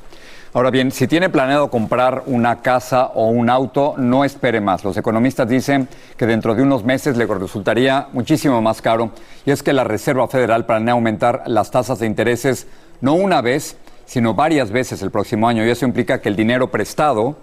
Ahora 0.56 0.70
bien, 0.70 0.92
si 0.92 1.08
tiene 1.08 1.30
planeado 1.30 1.72
comprar 1.72 2.22
una 2.28 2.62
casa 2.62 3.08
o 3.16 3.30
un 3.30 3.50
auto, 3.50 3.96
no 3.98 4.24
espere 4.24 4.62
más. 4.62 4.84
Los 4.84 4.96
economistas 4.98 5.50
dicen 5.50 5.90
que 6.16 6.28
dentro 6.28 6.54
de 6.54 6.62
unos 6.62 6.84
meses 6.84 7.18
le 7.18 7.26
resultaría 7.26 8.08
muchísimo 8.14 8.62
más 8.62 8.80
caro. 8.80 9.10
Y 9.48 9.52
es 9.52 9.64
que 9.64 9.74
la 9.74 9.84
Reserva 9.84 10.28
Federal 10.28 10.68
planea 10.68 10.94
aumentar 10.94 11.42
las 11.48 11.72
tasas 11.72 11.98
de 11.98 12.06
intereses 12.06 12.68
no 13.02 13.16
una 13.16 13.42
vez, 13.42 13.78
sino 14.06 14.36
varias 14.36 14.70
veces 14.70 15.02
el 15.02 15.10
próximo 15.10 15.48
año. 15.48 15.66
Y 15.66 15.72
eso 15.72 15.86
implica 15.86 16.22
que 16.22 16.30
el 16.30 16.36
dinero 16.36 16.70
prestado 16.70 17.36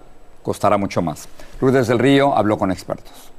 costará 0.44 0.78
mucho 0.78 1.02
más. 1.02 1.28
Lourdes 1.60 1.88
del 1.88 1.98
Río 1.98 2.36
habló 2.36 2.58
con 2.58 2.70
expertos. 2.70 3.32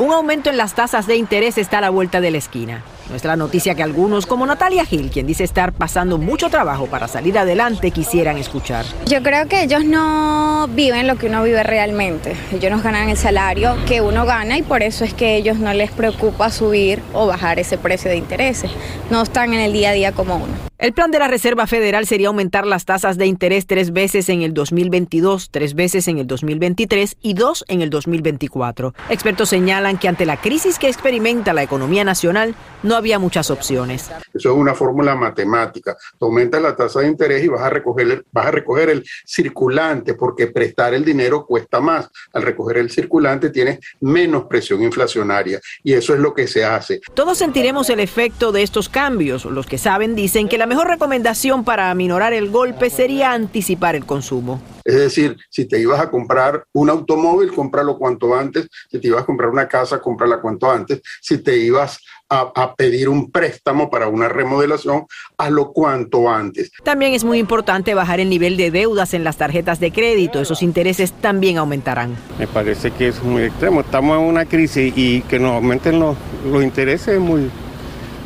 Un 0.00 0.12
aumento 0.12 0.50
en 0.50 0.56
las 0.56 0.74
tasas 0.74 1.06
de 1.06 1.14
interés 1.14 1.56
está 1.56 1.78
a 1.78 1.82
la 1.82 1.90
vuelta 1.90 2.20
de 2.20 2.32
la 2.32 2.38
esquina. 2.38 2.82
Nuestra 3.10 3.36
noticia 3.36 3.74
que 3.74 3.82
algunos, 3.82 4.26
como 4.26 4.44
Natalia 4.44 4.84
Gil, 4.84 5.10
quien 5.10 5.26
dice 5.26 5.42
estar 5.42 5.72
pasando 5.72 6.18
mucho 6.18 6.50
trabajo 6.50 6.86
para 6.86 7.08
salir 7.08 7.38
adelante, 7.38 7.90
quisieran 7.90 8.36
escuchar. 8.36 8.84
Yo 9.06 9.22
creo 9.22 9.48
que 9.48 9.62
ellos 9.62 9.84
no 9.84 10.68
viven 10.68 11.06
lo 11.06 11.16
que 11.16 11.26
uno 11.26 11.42
vive 11.42 11.62
realmente. 11.62 12.36
Ellos 12.52 12.70
no 12.70 12.82
ganan 12.82 13.08
el 13.08 13.16
salario 13.16 13.76
que 13.86 14.02
uno 14.02 14.26
gana 14.26 14.58
y 14.58 14.62
por 14.62 14.82
eso 14.82 15.04
es 15.04 15.14
que 15.14 15.36
ellos 15.36 15.58
no 15.58 15.72
les 15.72 15.90
preocupa 15.90 16.50
subir 16.50 17.02
o 17.14 17.26
bajar 17.26 17.58
ese 17.58 17.78
precio 17.78 18.10
de 18.10 18.16
intereses. 18.16 18.70
No 19.10 19.22
están 19.22 19.54
en 19.54 19.60
el 19.60 19.72
día 19.72 19.90
a 19.90 19.92
día 19.92 20.12
como 20.12 20.36
uno. 20.36 20.67
El 20.80 20.92
plan 20.92 21.10
de 21.10 21.18
la 21.18 21.26
Reserva 21.26 21.66
Federal 21.66 22.06
sería 22.06 22.28
aumentar 22.28 22.64
las 22.64 22.84
tasas 22.84 23.18
de 23.18 23.26
interés 23.26 23.66
tres 23.66 23.92
veces 23.92 24.28
en 24.28 24.42
el 24.42 24.54
2022, 24.54 25.50
tres 25.50 25.74
veces 25.74 26.06
en 26.06 26.18
el 26.18 26.28
2023 26.28 27.16
y 27.20 27.34
dos 27.34 27.64
en 27.66 27.82
el 27.82 27.90
2024. 27.90 28.94
Expertos 29.10 29.48
señalan 29.48 29.98
que 29.98 30.06
ante 30.06 30.24
la 30.24 30.40
crisis 30.40 30.78
que 30.78 30.86
experimenta 30.86 31.52
la 31.52 31.64
economía 31.64 32.04
nacional, 32.04 32.54
no 32.84 32.94
había 32.94 33.18
muchas 33.18 33.50
opciones. 33.50 34.08
Eso 34.32 34.52
es 34.52 34.56
una 34.56 34.72
fórmula 34.72 35.16
matemática. 35.16 35.96
Aumenta 36.20 36.60
la 36.60 36.76
tasa 36.76 37.00
de 37.00 37.08
interés 37.08 37.42
y 37.42 37.48
vas 37.48 37.62
a 37.62 37.70
recoger, 37.70 38.24
vas 38.30 38.46
a 38.46 38.50
recoger 38.52 38.90
el 38.90 39.04
circulante 39.26 40.14
porque 40.14 40.46
prestar 40.46 40.94
el 40.94 41.04
dinero 41.04 41.44
cuesta 41.44 41.80
más. 41.80 42.08
Al 42.32 42.42
recoger 42.42 42.76
el 42.76 42.92
circulante 42.92 43.50
tienes 43.50 43.80
menos 44.00 44.44
presión 44.44 44.80
inflacionaria 44.84 45.60
y 45.82 45.94
eso 45.94 46.14
es 46.14 46.20
lo 46.20 46.32
que 46.32 46.46
se 46.46 46.64
hace. 46.64 47.00
Todos 47.14 47.38
sentiremos 47.38 47.90
el 47.90 47.98
efecto 47.98 48.52
de 48.52 48.62
estos 48.62 48.88
cambios. 48.88 49.44
Los 49.44 49.66
que 49.66 49.76
saben 49.76 50.14
dicen 50.14 50.48
que 50.48 50.56
la 50.56 50.67
mejor 50.68 50.86
recomendación 50.86 51.64
para 51.64 51.90
aminorar 51.90 52.32
el 52.32 52.50
golpe 52.50 52.90
sería 52.90 53.32
anticipar 53.32 53.96
el 53.96 54.06
consumo. 54.06 54.60
Es 54.84 54.94
decir, 54.94 55.36
si 55.50 55.66
te 55.66 55.78
ibas 55.78 56.00
a 56.00 56.10
comprar 56.10 56.64
un 56.72 56.88
automóvil, 56.88 57.52
cómpralo 57.52 57.98
cuanto 57.98 58.34
antes. 58.34 58.68
Si 58.90 58.98
te 58.98 59.08
ibas 59.08 59.22
a 59.22 59.26
comprar 59.26 59.50
una 59.50 59.68
casa, 59.68 60.00
cómprala 60.00 60.40
cuanto 60.40 60.70
antes. 60.70 61.02
Si 61.20 61.38
te 61.38 61.58
ibas 61.58 61.98
a, 62.30 62.52
a, 62.54 62.74
pedir 62.74 63.08
un 63.08 63.30
préstamo 63.30 63.90
para 63.90 64.08
una 64.08 64.28
remodelación, 64.28 65.06
hazlo 65.36 65.72
cuanto 65.72 66.30
antes. 66.30 66.70
También 66.84 67.12
es 67.12 67.24
muy 67.24 67.38
importante 67.38 67.94
bajar 67.94 68.20
el 68.20 68.30
nivel 68.30 68.56
de 68.56 68.70
deudas 68.70 69.12
en 69.12 69.24
las 69.24 69.36
tarjetas 69.36 69.80
de 69.80 69.92
crédito. 69.92 70.40
Esos 70.40 70.62
intereses 70.62 71.12
también 71.12 71.58
aumentarán. 71.58 72.16
Me 72.38 72.46
parece 72.46 72.90
que 72.90 73.08
es 73.08 73.22
muy 73.22 73.42
extremo. 73.42 73.80
Estamos 73.80 74.18
en 74.18 74.24
una 74.24 74.44
crisis 74.46 74.92
y 74.96 75.22
que 75.22 75.38
nos 75.38 75.52
aumenten 75.52 75.98
los, 75.98 76.16
los 76.50 76.62
intereses 76.62 77.18
muy, 77.20 77.50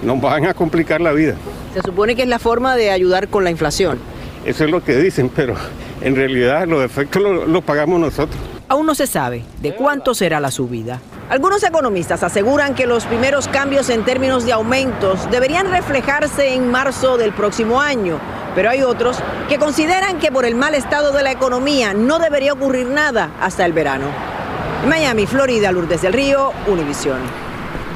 nos 0.03 0.21
van 0.21 0.47
a 0.47 0.55
complicar 0.55 1.01
la 1.01 1.13
vida. 1.13 1.37
Se 1.75 1.81
supone 1.83 2.15
que 2.15 2.23
es 2.23 2.29
la 2.29 2.39
forma 2.39 2.77
de 2.77 2.91
ayudar 2.91 3.29
con 3.29 3.45
la 3.45 3.51
inflación. 3.51 3.99
Eso 4.45 4.65
es 4.65 4.71
lo 4.71 4.83
que 4.83 4.97
dicen, 4.97 5.31
pero 5.35 5.55
en 6.01 6.17
realidad 6.17 6.67
los 6.67 6.85
efectos 6.85 7.23
los 7.23 7.49
lo 7.49 7.63
pagamos 7.63 8.01
nosotros. 8.01 8.37
Aún 8.69 8.87
no 8.87 8.95
se 8.95 9.07
sabe 9.07 9.45
de 9.61 9.75
cuánto 9.75 10.15
será 10.15 10.41
la 10.41 10.51
subida. 10.51 11.01
Algunos 11.29 11.63
economistas 11.63 12.23
aseguran 12.23 12.75
que 12.75 12.87
los 12.87 13.05
primeros 13.05 13.49
cambios 13.49 13.89
en 13.89 14.05
términos 14.05 14.45
de 14.45 14.53
aumentos 14.53 15.31
deberían 15.31 15.71
reflejarse 15.71 16.55
en 16.55 16.71
marzo 16.71 17.17
del 17.17 17.33
próximo 17.33 17.81
año, 17.81 18.19
pero 18.55 18.69
hay 18.71 18.83
otros 18.83 19.19
que 19.49 19.59
consideran 19.59 20.19
que 20.19 20.33
por 20.33 20.45
el 20.45 20.55
mal 20.55 20.75
estado 20.75 21.13
de 21.13 21.23
la 21.23 21.33
economía 21.33 21.95
no 21.95 22.19
debería 22.19 22.53
ocurrir 22.53 22.87
nada 22.87 23.31
hasta 23.41 23.65
el 23.65 23.73
verano. 23.73 24.07
Miami, 24.89 25.27
Florida, 25.27 25.71
Lourdes 25.71 26.03
del 26.03 26.13
Río, 26.13 26.53
Univisión. 26.67 27.19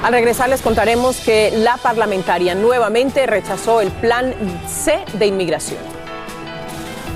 Al 0.03 0.13
regresar 0.13 0.49
les 0.49 0.63
contaremos 0.63 1.19
que 1.19 1.53
la 1.57 1.79
parlamentaria 1.79 2.55
nuevamente 2.55 3.27
rechazó 3.27 3.81
el 3.81 3.91
plan 3.91 4.35
C 4.69 5.05
de 5.15 5.27
inmigración. 5.27 5.81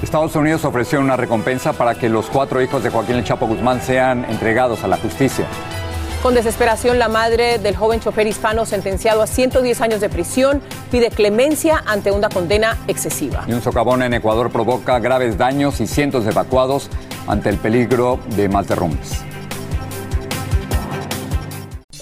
Estados 0.02 0.34
Unidos 0.34 0.64
ofreció 0.64 0.98
una 0.98 1.16
recompensa 1.16 1.72
para 1.74 1.94
que 1.94 2.08
los 2.08 2.26
cuatro 2.26 2.62
hijos 2.62 2.82
de 2.82 2.90
Joaquín 2.90 3.16
El 3.16 3.24
Chapo 3.24 3.46
Guzmán 3.46 3.82
sean 3.82 4.24
entregados 4.24 4.82
a 4.82 4.88
la 4.88 4.96
justicia. 4.96 5.46
Con 6.22 6.34
desesperación, 6.34 6.98
la 6.98 7.08
madre 7.08 7.58
del 7.58 7.76
joven 7.76 8.00
chofer 8.00 8.26
hispano 8.26 8.66
sentenciado 8.66 9.22
a 9.22 9.26
110 9.26 9.80
años 9.80 10.00
de 10.00 10.08
prisión 10.08 10.60
pide 10.90 11.10
clemencia 11.10 11.82
ante 11.86 12.10
una 12.10 12.28
condena 12.28 12.76
excesiva. 12.88 13.44
Y 13.46 13.52
un 13.52 13.62
socavón 13.62 14.02
en 14.02 14.14
Ecuador 14.14 14.50
provoca 14.50 14.98
graves 14.98 15.38
daños 15.38 15.80
y 15.80 15.86
cientos 15.86 16.24
de 16.24 16.30
evacuados 16.30 16.90
ante 17.26 17.50
el 17.50 17.56
peligro 17.56 18.18
de 18.36 18.48
más 18.48 18.68
derrumbes. 18.68 19.29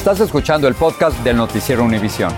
Estás 0.00 0.20
escuchando 0.20 0.66
el 0.66 0.74
podcast 0.74 1.14
del 1.18 1.36
noticiero 1.36 1.84
Univisión. 1.84 2.32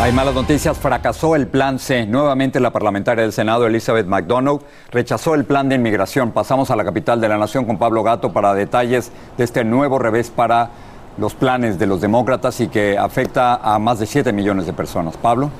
Hay 0.00 0.12
malas 0.12 0.36
noticias, 0.36 0.78
fracasó 0.78 1.34
el 1.34 1.48
plan 1.48 1.80
C. 1.80 2.06
Nuevamente 2.06 2.60
la 2.60 2.70
parlamentaria 2.70 3.22
del 3.22 3.32
Senado, 3.32 3.66
Elizabeth 3.66 4.06
McDonough, 4.06 4.62
rechazó 4.92 5.34
el 5.34 5.44
plan 5.44 5.68
de 5.68 5.74
inmigración. 5.74 6.30
Pasamos 6.30 6.70
a 6.70 6.76
la 6.76 6.84
capital 6.84 7.20
de 7.20 7.28
la 7.28 7.38
nación 7.38 7.64
con 7.64 7.76
Pablo 7.76 8.04
Gato 8.04 8.32
para 8.32 8.54
detalles 8.54 9.10
de 9.36 9.42
este 9.42 9.64
nuevo 9.64 9.98
revés 9.98 10.30
para 10.30 10.70
los 11.18 11.34
planes 11.34 11.76
de 11.76 11.88
los 11.88 12.00
demócratas 12.00 12.60
y 12.60 12.68
que 12.68 12.96
afecta 12.96 13.56
a 13.56 13.80
más 13.80 13.98
de 13.98 14.06
7 14.06 14.32
millones 14.32 14.66
de 14.66 14.72
personas. 14.74 15.16
Pablo. 15.16 15.50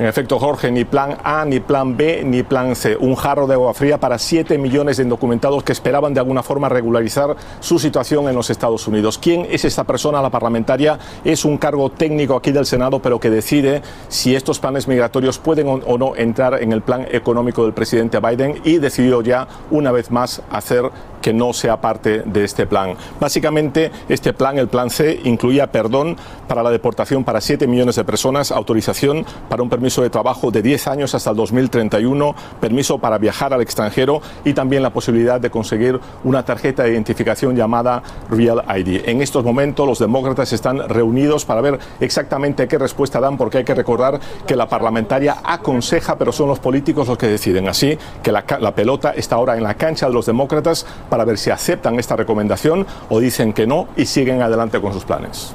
En 0.00 0.06
efecto, 0.06 0.38
Jorge, 0.38 0.70
ni 0.70 0.86
plan 0.86 1.18
A, 1.22 1.44
ni 1.44 1.60
plan 1.60 1.94
B, 1.94 2.22
ni 2.24 2.42
plan 2.42 2.74
C. 2.74 2.96
Un 2.96 3.16
jarro 3.16 3.46
de 3.46 3.52
agua 3.52 3.74
fría 3.74 4.00
para 4.00 4.18
7 4.18 4.56
millones 4.56 4.96
de 4.96 5.02
indocumentados 5.02 5.62
que 5.62 5.72
esperaban 5.72 6.14
de 6.14 6.20
alguna 6.20 6.42
forma 6.42 6.70
regularizar 6.70 7.36
su 7.60 7.78
situación 7.78 8.26
en 8.26 8.34
los 8.34 8.48
Estados 8.48 8.88
Unidos. 8.88 9.18
¿Quién 9.18 9.46
es 9.50 9.66
esta 9.66 9.84
persona, 9.84 10.22
la 10.22 10.30
parlamentaria? 10.30 10.98
Es 11.22 11.44
un 11.44 11.58
cargo 11.58 11.90
técnico 11.90 12.34
aquí 12.34 12.50
del 12.50 12.64
Senado, 12.64 13.00
pero 13.02 13.20
que 13.20 13.28
decide 13.28 13.82
si 14.08 14.34
estos 14.34 14.58
planes 14.58 14.88
migratorios 14.88 15.38
pueden 15.38 15.68
o 15.68 15.98
no 15.98 16.16
entrar 16.16 16.62
en 16.62 16.72
el 16.72 16.80
plan 16.80 17.06
económico 17.10 17.64
del 17.64 17.74
presidente 17.74 18.20
Biden 18.20 18.62
y 18.64 18.78
decidió 18.78 19.20
ya 19.20 19.48
una 19.70 19.92
vez 19.92 20.10
más 20.10 20.40
hacer 20.50 20.90
que 21.20 21.32
no 21.34 21.52
sea 21.52 21.80
parte 21.80 22.22
de 22.24 22.44
este 22.44 22.66
plan. 22.66 22.94
Básicamente, 23.20 23.90
este 24.08 24.32
plan, 24.32 24.58
el 24.58 24.68
plan 24.68 24.88
C, 24.88 25.20
incluía 25.24 25.70
perdón 25.70 26.16
para 26.48 26.62
la 26.62 26.70
deportación 26.70 27.24
para 27.24 27.42
7 27.42 27.66
millones 27.66 27.96
de 27.96 28.04
personas, 28.04 28.50
autorización 28.50 29.26
para 29.48 29.62
un 29.62 29.68
permiso 29.68 29.89
de 29.98 30.10
trabajo 30.10 30.50
de 30.50 30.62
10 30.62 30.86
años 30.86 31.14
hasta 31.14 31.30
el 31.30 31.36
2031, 31.36 32.34
permiso 32.60 32.98
para 32.98 33.18
viajar 33.18 33.52
al 33.52 33.60
extranjero 33.60 34.22
y 34.44 34.52
también 34.52 34.82
la 34.82 34.90
posibilidad 34.90 35.40
de 35.40 35.50
conseguir 35.50 35.98
una 36.22 36.44
tarjeta 36.44 36.84
de 36.84 36.92
identificación 36.92 37.56
llamada 37.56 38.02
Real 38.30 38.62
ID. 38.78 39.08
En 39.08 39.20
estos 39.20 39.44
momentos 39.44 39.86
los 39.86 39.98
demócratas 39.98 40.52
están 40.52 40.88
reunidos 40.88 41.44
para 41.44 41.60
ver 41.60 41.78
exactamente 41.98 42.68
qué 42.68 42.78
respuesta 42.78 43.18
dan 43.18 43.36
porque 43.36 43.58
hay 43.58 43.64
que 43.64 43.74
recordar 43.74 44.20
que 44.46 44.54
la 44.54 44.68
parlamentaria 44.68 45.38
aconseja 45.42 46.16
pero 46.16 46.30
son 46.30 46.48
los 46.48 46.60
políticos 46.60 47.08
los 47.08 47.18
que 47.18 47.26
deciden. 47.26 47.68
Así 47.68 47.98
que 48.22 48.30
la, 48.30 48.44
la 48.60 48.74
pelota 48.74 49.10
está 49.10 49.34
ahora 49.34 49.56
en 49.56 49.64
la 49.64 49.74
cancha 49.74 50.06
de 50.06 50.12
los 50.12 50.26
demócratas 50.26 50.86
para 51.08 51.24
ver 51.24 51.36
si 51.36 51.50
aceptan 51.50 51.98
esta 51.98 52.14
recomendación 52.14 52.86
o 53.08 53.18
dicen 53.18 53.52
que 53.52 53.66
no 53.66 53.88
y 53.96 54.06
siguen 54.06 54.40
adelante 54.42 54.80
con 54.80 54.92
sus 54.92 55.04
planes. 55.04 55.52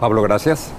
Pablo, 0.00 0.22
gracias. 0.22 0.72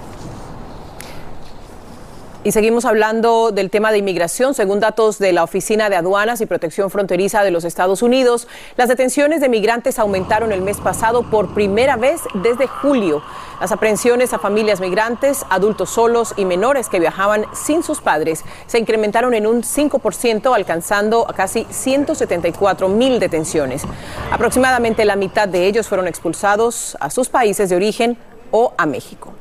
Y 2.44 2.50
seguimos 2.50 2.84
hablando 2.86 3.52
del 3.52 3.70
tema 3.70 3.92
de 3.92 3.98
inmigración. 3.98 4.52
Según 4.54 4.80
datos 4.80 5.20
de 5.20 5.32
la 5.32 5.44
Oficina 5.44 5.88
de 5.88 5.94
Aduanas 5.94 6.40
y 6.40 6.46
Protección 6.46 6.90
Fronteriza 6.90 7.44
de 7.44 7.52
los 7.52 7.62
Estados 7.62 8.02
Unidos, 8.02 8.48
las 8.76 8.88
detenciones 8.88 9.40
de 9.40 9.48
migrantes 9.48 10.00
aumentaron 10.00 10.50
el 10.50 10.60
mes 10.60 10.78
pasado 10.78 11.22
por 11.22 11.54
primera 11.54 11.94
vez 11.94 12.20
desde 12.34 12.66
julio. 12.66 13.22
Las 13.60 13.70
aprehensiones 13.70 14.32
a 14.32 14.40
familias 14.40 14.80
migrantes, 14.80 15.46
adultos 15.50 15.90
solos 15.90 16.34
y 16.36 16.44
menores 16.44 16.88
que 16.88 16.98
viajaban 16.98 17.46
sin 17.52 17.84
sus 17.84 18.00
padres 18.00 18.42
se 18.66 18.80
incrementaron 18.80 19.34
en 19.34 19.46
un 19.46 19.62
5%, 19.62 20.52
alcanzando 20.52 21.30
a 21.30 21.34
casi 21.34 21.64
174 21.70 22.88
mil 22.88 23.20
detenciones. 23.20 23.84
Aproximadamente 24.32 25.04
la 25.04 25.14
mitad 25.14 25.46
de 25.46 25.68
ellos 25.68 25.86
fueron 25.86 26.08
expulsados 26.08 26.96
a 26.98 27.08
sus 27.08 27.28
países 27.28 27.70
de 27.70 27.76
origen 27.76 28.18
o 28.50 28.74
a 28.76 28.84
México. 28.86 29.32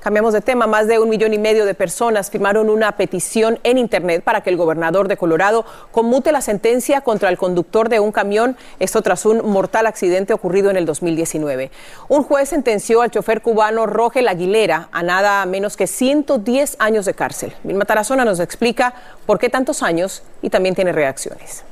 Cambiamos 0.00 0.32
de 0.32 0.40
tema. 0.40 0.66
Más 0.68 0.86
de 0.86 1.00
un 1.00 1.08
millón 1.08 1.34
y 1.34 1.38
medio 1.38 1.66
de 1.66 1.74
personas 1.74 2.30
firmaron 2.30 2.70
una 2.70 2.92
petición 2.92 3.58
en 3.64 3.78
Internet 3.78 4.22
para 4.22 4.42
que 4.42 4.50
el 4.50 4.56
gobernador 4.56 5.08
de 5.08 5.16
Colorado 5.16 5.64
conmute 5.90 6.30
la 6.30 6.40
sentencia 6.40 7.00
contra 7.00 7.28
el 7.30 7.36
conductor 7.36 7.88
de 7.88 7.98
un 7.98 8.12
camión, 8.12 8.56
esto 8.78 9.02
tras 9.02 9.26
un 9.26 9.44
mortal 9.50 9.86
accidente 9.86 10.32
ocurrido 10.32 10.70
en 10.70 10.76
el 10.76 10.86
2019. 10.86 11.72
Un 12.08 12.22
juez 12.22 12.48
sentenció 12.48 13.02
al 13.02 13.10
chofer 13.10 13.42
cubano 13.42 13.86
Rogel 13.86 14.28
Aguilera 14.28 14.88
a 14.92 15.02
nada 15.02 15.44
menos 15.46 15.76
que 15.76 15.88
110 15.88 16.76
años 16.78 17.04
de 17.04 17.14
cárcel. 17.14 17.54
Vilma 17.64 17.84
Tarazona 17.84 18.24
nos 18.24 18.38
explica 18.38 18.94
por 19.26 19.40
qué 19.40 19.50
tantos 19.50 19.82
años 19.82 20.22
y 20.42 20.50
también 20.50 20.76
tiene 20.76 20.92
reacciones. 20.92 21.64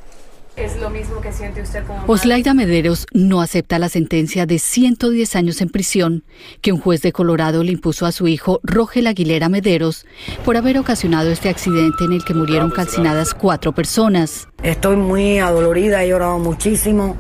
Es 0.57 0.81
lo 0.81 0.89
mismo 0.89 1.21
que 1.21 1.33
siente 1.33 1.61
usted 1.61 1.85
como 1.87 2.05
Oslaida 2.07 2.55
Mederos 2.55 3.07
no 3.13 3.43
acepta 3.43 3.79
la 3.79 3.91
sentencia 3.91 4.47
de 4.47 4.59
110 4.59 5.37
años 5.37 5.61
en 5.61 5.69
prisión 5.69 6.25
que 6.63 6.73
un 6.73 6.81
juez 6.81 7.03
de 7.03 7.13
Colorado 7.13 7.63
le 7.63 7.73
impuso 7.73 8.07
a 8.07 8.13
su 8.13 8.27
hijo 8.27 8.61
Rogel 8.63 9.07
Aguilera 9.07 9.51
Mederos 9.51 10.07
por 10.47 10.57
haber 10.57 10.79
ocasionado 10.79 11.31
este 11.31 11.51
accidente 11.51 12.05
en 12.05 12.15
el 12.15 12.25
que 12.25 12.33
murieron 12.33 12.71
calcinadas 12.71 13.35
cuatro 13.35 13.73
personas. 13.73 14.49
Estoy 14.63 14.97
muy 14.97 15.39
adolorida, 15.39 16.03
he 16.03 16.09
llorado 16.09 16.39
muchísimo, 16.39 17.17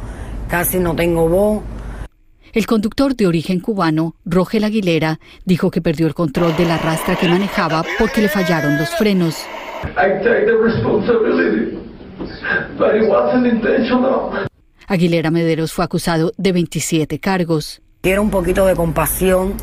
casi 0.48 0.78
no 0.78 0.96
tengo 0.96 1.28
voz. 1.28 1.62
El 2.54 2.64
conductor 2.64 3.14
de 3.14 3.26
origen 3.26 3.60
cubano, 3.60 4.14
Rogel 4.24 4.64
Aguilera, 4.64 5.20
dijo 5.44 5.70
que 5.70 5.82
perdió 5.82 6.06
el 6.06 6.14
control 6.14 6.56
de 6.56 6.64
la 6.64 6.78
rastra 6.78 7.16
que 7.16 7.28
manejaba 7.28 7.84
porque 7.98 8.22
le 8.22 8.30
fallaron 8.30 8.78
los 8.78 8.88
frenos. 8.96 9.36
Aguilera 14.86 15.30
Mederos 15.30 15.72
fue 15.72 15.84
acusado 15.84 16.32
de 16.36 16.52
27 16.52 17.18
cargos. 17.18 17.82
Quiero 18.02 18.22
un 18.22 18.30
poquito 18.30 18.66
de 18.66 18.74
compasión 18.74 19.54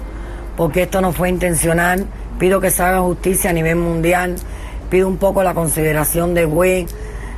porque 0.57 0.83
esto 0.83 1.01
no 1.01 1.13
fue 1.13 1.29
intencional. 1.29 2.05
Pido 2.39 2.59
que 2.59 2.71
se 2.71 2.83
haga 2.83 2.99
justicia 3.01 3.49
a 3.49 3.53
nivel 3.53 3.77
mundial. 3.77 4.35
Pido 4.89 5.07
un 5.07 5.17
poco 5.17 5.43
la 5.43 5.53
consideración 5.53 6.33
de 6.33 6.45
juez, 6.45 6.93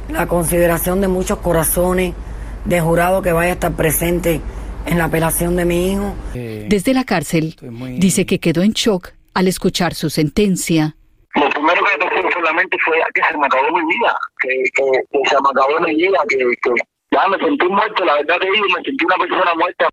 la 0.09 0.27
consideración 0.27 0.99
de 1.01 1.07
muchos 1.07 1.37
corazones, 1.39 2.13
de 2.65 2.81
jurado 2.81 3.21
que 3.21 3.31
vaya 3.31 3.51
a 3.51 3.53
estar 3.53 3.73
presente 3.73 4.41
en 4.85 4.97
la 4.97 5.05
apelación 5.05 5.55
de 5.55 5.65
mi 5.65 5.91
hijo. 5.91 6.15
Desde 6.33 6.93
la 6.93 7.03
cárcel, 7.03 7.55
dice 7.97 8.25
que 8.25 8.39
quedó 8.39 8.63
en 8.63 8.73
shock 8.73 9.13
al 9.33 9.47
escuchar 9.47 9.93
su 9.93 10.09
sentencia. 10.09 10.95
Primero 11.65 11.81
que 11.83 12.21
pensé 12.21 12.31
solamente 12.31 12.77
fue 12.85 12.97
que 13.13 13.21
se 13.27 13.37
me 13.37 13.45
acabó 13.47 13.71
mi 13.75 13.85
vida, 13.95 14.15
que, 14.39 14.49
que, 14.75 14.83
que 15.11 15.29
se 15.29 15.35
me 15.35 15.49
acabó 15.49 15.79
mi 15.79 15.95
vida, 15.95 16.19
que, 16.29 16.37
que 16.37 16.71
ya 17.11 17.27
me 17.27 17.37
sentí 17.39 17.67
muerto, 17.67 18.05
la 18.05 18.13
verdad 18.15 18.35
que 18.39 18.51
digo, 18.51 18.65
me 18.77 18.83
sentí 18.83 19.05
una 19.05 19.15
persona 19.15 19.53
muerta. 19.55 19.89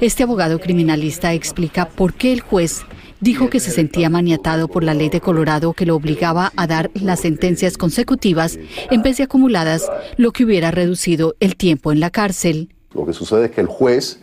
Este 0.00 0.22
abogado 0.22 0.60
criminalista 0.60 1.32
explica 1.32 1.88
por 1.88 2.14
qué 2.14 2.32
el 2.32 2.42
juez 2.42 2.86
dijo 3.18 3.50
que 3.50 3.58
se 3.58 3.72
sentía 3.72 4.08
maniatado 4.08 4.68
por 4.68 4.84
la 4.84 4.94
ley 4.94 5.08
de 5.08 5.20
Colorado 5.20 5.72
que 5.72 5.86
lo 5.86 5.96
obligaba 5.96 6.52
a 6.56 6.66
dar 6.68 6.90
las 6.94 7.20
sentencias 7.20 7.76
consecutivas 7.76 8.58
en 8.90 9.02
vez 9.02 9.16
de 9.16 9.24
acumuladas, 9.24 9.90
lo 10.16 10.30
que 10.30 10.44
hubiera 10.44 10.70
reducido 10.70 11.34
el 11.40 11.56
tiempo 11.56 11.90
en 11.90 11.98
la 11.98 12.10
cárcel. 12.10 12.72
Lo 12.94 13.04
que 13.04 13.12
sucede 13.12 13.46
es 13.46 13.50
que 13.50 13.62
el 13.62 13.66
juez 13.66 14.22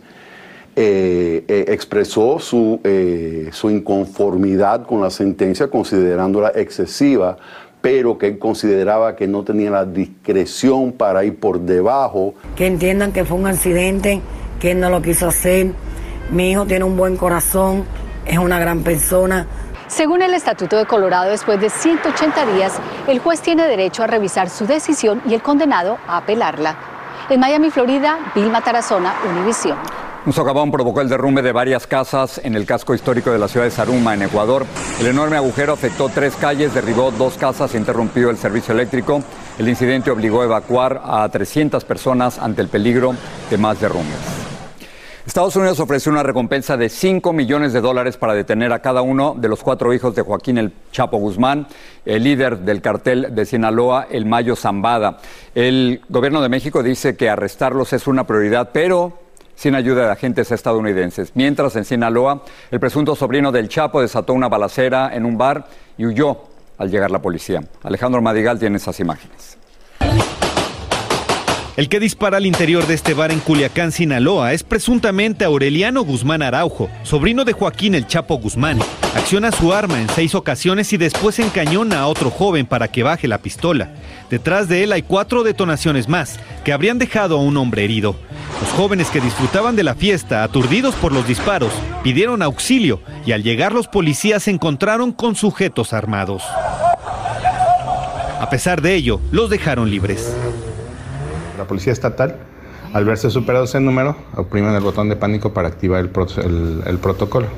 eh, 0.76 1.44
eh, 1.48 1.64
expresó 1.68 2.38
su, 2.38 2.80
eh, 2.84 3.50
su 3.52 3.70
inconformidad 3.70 4.86
con 4.86 5.00
la 5.00 5.10
sentencia 5.10 5.68
considerándola 5.68 6.52
excesiva, 6.54 7.36
pero 7.80 8.16
que 8.16 8.28
él 8.28 8.38
consideraba 8.38 9.16
que 9.16 9.26
no 9.26 9.42
tenía 9.42 9.70
la 9.70 9.84
discreción 9.84 10.92
para 10.92 11.24
ir 11.24 11.40
por 11.40 11.60
debajo. 11.60 12.34
Que 12.54 12.66
entiendan 12.66 13.12
que 13.12 13.24
fue 13.24 13.36
un 13.36 13.46
accidente, 13.46 14.20
que 14.60 14.72
él 14.72 14.80
no 14.80 14.90
lo 14.90 15.02
quiso 15.02 15.26
hacer. 15.26 15.72
Mi 16.30 16.52
hijo 16.52 16.66
tiene 16.66 16.84
un 16.84 16.96
buen 16.96 17.16
corazón, 17.16 17.84
es 18.24 18.38
una 18.38 18.60
gran 18.60 18.84
persona. 18.84 19.46
Según 19.88 20.22
el 20.22 20.34
Estatuto 20.34 20.76
de 20.76 20.86
Colorado, 20.86 21.30
después 21.30 21.60
de 21.60 21.68
180 21.68 22.54
días, 22.54 22.78
el 23.08 23.18
juez 23.18 23.40
tiene 23.40 23.66
derecho 23.66 24.04
a 24.04 24.06
revisar 24.06 24.48
su 24.48 24.66
decisión 24.66 25.20
y 25.26 25.34
el 25.34 25.42
condenado 25.42 25.98
a 26.06 26.18
apelarla. 26.18 26.76
En 27.28 27.40
Miami, 27.40 27.70
Florida, 27.70 28.18
Vilma 28.34 28.60
Tarazona, 28.60 29.14
Univisión. 29.28 29.76
Un 30.26 30.34
socavón 30.34 30.70
provocó 30.70 31.00
el 31.00 31.08
derrumbe 31.08 31.40
de 31.40 31.50
varias 31.50 31.86
casas 31.86 32.42
en 32.44 32.54
el 32.54 32.66
casco 32.66 32.94
histórico 32.94 33.30
de 33.30 33.38
la 33.38 33.48
ciudad 33.48 33.64
de 33.64 33.70
Saruma, 33.70 34.12
en 34.12 34.20
Ecuador. 34.20 34.66
El 35.00 35.06
enorme 35.06 35.36
agujero 35.36 35.72
afectó 35.72 36.10
tres 36.10 36.36
calles, 36.36 36.74
derribó 36.74 37.10
dos 37.10 37.38
casas 37.38 37.74
e 37.74 37.78
interrumpió 37.78 38.28
el 38.28 38.36
servicio 38.36 38.74
eléctrico. 38.74 39.22
El 39.58 39.66
incidente 39.66 40.10
obligó 40.10 40.42
a 40.42 40.44
evacuar 40.44 41.00
a 41.02 41.26
300 41.26 41.86
personas 41.86 42.38
ante 42.38 42.60
el 42.60 42.68
peligro 42.68 43.14
de 43.48 43.56
más 43.56 43.80
derrumbes. 43.80 44.18
Estados 45.24 45.56
Unidos 45.56 45.80
ofreció 45.80 46.12
una 46.12 46.22
recompensa 46.22 46.76
de 46.76 46.90
5 46.90 47.32
millones 47.32 47.72
de 47.72 47.80
dólares 47.80 48.18
para 48.18 48.34
detener 48.34 48.74
a 48.74 48.80
cada 48.80 49.00
uno 49.00 49.34
de 49.38 49.48
los 49.48 49.62
cuatro 49.62 49.94
hijos 49.94 50.14
de 50.14 50.22
Joaquín 50.22 50.58
El 50.58 50.72
Chapo 50.92 51.16
Guzmán, 51.16 51.66
el 52.04 52.24
líder 52.24 52.58
del 52.58 52.82
cartel 52.82 53.34
de 53.34 53.46
Sinaloa, 53.46 54.06
el 54.10 54.26
Mayo 54.26 54.54
Zambada. 54.54 55.16
El 55.54 56.02
gobierno 56.10 56.42
de 56.42 56.50
México 56.50 56.82
dice 56.82 57.16
que 57.16 57.30
arrestarlos 57.30 57.94
es 57.94 58.06
una 58.06 58.26
prioridad, 58.26 58.70
pero 58.72 59.29
sin 59.60 59.74
ayuda 59.74 60.06
de 60.06 60.12
agentes 60.12 60.50
estadounidenses. 60.52 61.32
Mientras 61.34 61.76
en 61.76 61.84
Sinaloa, 61.84 62.44
el 62.70 62.80
presunto 62.80 63.14
sobrino 63.14 63.52
del 63.52 63.68
Chapo 63.68 64.00
desató 64.00 64.32
una 64.32 64.48
balacera 64.48 65.14
en 65.14 65.26
un 65.26 65.36
bar 65.36 65.66
y 65.98 66.06
huyó 66.06 66.44
al 66.78 66.90
llegar 66.90 67.10
la 67.10 67.20
policía. 67.20 67.60
Alejandro 67.82 68.22
Madigal 68.22 68.58
tiene 68.58 68.78
esas 68.78 68.98
imágenes. 69.00 69.58
El 71.76 71.90
que 71.90 72.00
dispara 72.00 72.38
al 72.38 72.46
interior 72.46 72.86
de 72.86 72.94
este 72.94 73.12
bar 73.12 73.32
en 73.32 73.40
Culiacán, 73.40 73.92
Sinaloa, 73.92 74.54
es 74.54 74.62
presuntamente 74.62 75.44
Aureliano 75.44 76.04
Guzmán 76.04 76.40
Araujo, 76.40 76.88
sobrino 77.02 77.44
de 77.44 77.52
Joaquín 77.52 77.94
El 77.94 78.06
Chapo 78.06 78.38
Guzmán. 78.38 78.78
Acciona 79.14 79.50
su 79.50 79.72
arma 79.72 80.00
en 80.00 80.08
seis 80.08 80.36
ocasiones 80.36 80.92
y 80.92 80.96
después 80.96 81.40
encañona 81.40 82.00
a 82.00 82.06
otro 82.06 82.30
joven 82.30 82.64
para 82.64 82.86
que 82.88 83.02
baje 83.02 83.26
la 83.26 83.38
pistola. 83.38 83.90
Detrás 84.30 84.68
de 84.68 84.84
él 84.84 84.92
hay 84.92 85.02
cuatro 85.02 85.42
detonaciones 85.42 86.08
más 86.08 86.38
que 86.64 86.72
habrían 86.72 86.98
dejado 86.98 87.36
a 87.36 87.42
un 87.42 87.56
hombre 87.56 87.84
herido. 87.84 88.14
Los 88.60 88.70
jóvenes 88.70 89.10
que 89.10 89.20
disfrutaban 89.20 89.74
de 89.74 89.82
la 89.82 89.96
fiesta, 89.96 90.44
aturdidos 90.44 90.94
por 90.94 91.10
los 91.10 91.26
disparos, 91.26 91.72
pidieron 92.04 92.40
auxilio 92.40 93.00
y 93.26 93.32
al 93.32 93.42
llegar 93.42 93.72
los 93.72 93.88
policías 93.88 94.44
se 94.44 94.52
encontraron 94.52 95.10
con 95.10 95.34
sujetos 95.34 95.92
armados. 95.92 96.44
A 98.40 98.46
pesar 98.48 98.80
de 98.80 98.94
ello, 98.94 99.20
los 99.32 99.50
dejaron 99.50 99.90
libres. 99.90 100.32
La 101.58 101.64
policía 101.64 101.92
estatal, 101.92 102.36
al 102.92 103.04
verse 103.04 103.28
superados 103.28 103.74
en 103.74 103.84
número, 103.84 104.16
oprimen 104.36 104.72
el 104.72 104.82
botón 104.82 105.08
de 105.08 105.16
pánico 105.16 105.52
para 105.52 105.66
activar 105.66 106.00
el, 106.00 106.10
el, 106.44 106.82
el 106.86 106.98
protocolo. 106.98 107.48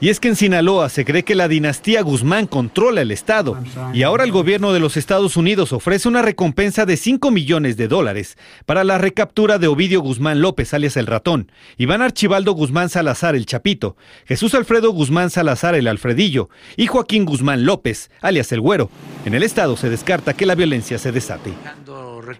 Y 0.00 0.08
es 0.08 0.20
que 0.20 0.28
en 0.28 0.36
Sinaloa 0.36 0.88
se 0.88 1.04
cree 1.04 1.22
que 1.22 1.34
la 1.34 1.48
dinastía 1.48 2.02
Guzmán 2.02 2.46
controla 2.46 3.00
el 3.00 3.10
Estado. 3.10 3.56
Y 3.92 4.02
ahora 4.02 4.24
el 4.24 4.32
gobierno 4.32 4.72
de 4.72 4.80
los 4.80 4.96
Estados 4.96 5.36
Unidos 5.36 5.72
ofrece 5.72 6.08
una 6.08 6.22
recompensa 6.22 6.84
de 6.84 6.96
5 6.96 7.30
millones 7.30 7.76
de 7.76 7.88
dólares 7.88 8.36
para 8.66 8.84
la 8.84 8.98
recaptura 8.98 9.58
de 9.58 9.68
Ovidio 9.68 10.00
Guzmán 10.00 10.40
López, 10.40 10.74
alias 10.74 10.96
el 10.96 11.06
ratón, 11.06 11.50
Iván 11.78 12.02
Archibaldo 12.02 12.52
Guzmán 12.52 12.88
Salazar, 12.88 13.34
el 13.34 13.46
Chapito, 13.46 13.96
Jesús 14.26 14.54
Alfredo 14.54 14.90
Guzmán 14.90 15.30
Salazar, 15.30 15.74
el 15.74 15.88
Alfredillo, 15.88 16.48
y 16.76 16.86
Joaquín 16.86 17.24
Guzmán 17.24 17.64
López, 17.64 18.10
alias 18.20 18.52
el 18.52 18.60
Güero. 18.60 18.90
En 19.24 19.34
el 19.34 19.42
Estado 19.42 19.76
se 19.76 19.90
descarta 19.90 20.34
que 20.34 20.46
la 20.46 20.54
violencia 20.54 20.98
se 20.98 21.12
desate. 21.12 21.52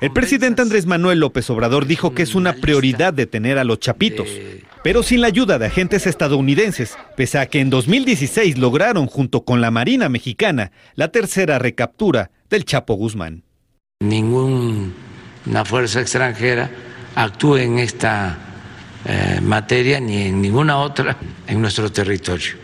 El 0.01 0.13
presidente 0.13 0.63
Andrés 0.63 0.87
Manuel 0.87 1.21
López 1.21 1.49
Obrador 1.51 1.87
dijo 1.87 2.15
que 2.15 2.23
es 2.23 2.35
una 2.35 2.55
prioridad 2.55 3.13
detener 3.13 3.59
a 3.59 3.65
los 3.65 3.81
chapitos, 3.81 4.29
pero 4.83 5.03
sin 5.03 5.21
la 5.21 5.29
ayuda 5.29 5.59
de 5.59 5.67
agentes 5.67 6.07
estadounidenses, 6.07 6.97
pese 7.17 7.39
a 7.39 7.47
que 7.47 7.61
en 7.61 7.71
2016 7.71 8.59
lograron 8.59 9.07
junto 9.07 9.45
con 9.45 9.61
la 9.61 9.71
Marina 9.71 10.09
Mexicana 10.09 10.73
la 10.95 11.09
tercera 11.09 11.59
recaptura 11.59 12.31
del 12.51 12.65
Chapo 12.65 12.95
Guzmán. 12.95 13.43
Ninguna 14.01 14.93
fuerza 15.65 16.01
extranjera 16.01 16.71
actúe 17.15 17.57
en 17.59 17.79
esta 17.79 18.39
eh, 19.07 19.41
materia 19.43 20.01
ni 20.01 20.23
en 20.23 20.41
ninguna 20.41 20.79
otra 20.79 21.17
en 21.47 21.61
nuestro 21.61 21.91
territorio. 21.91 22.64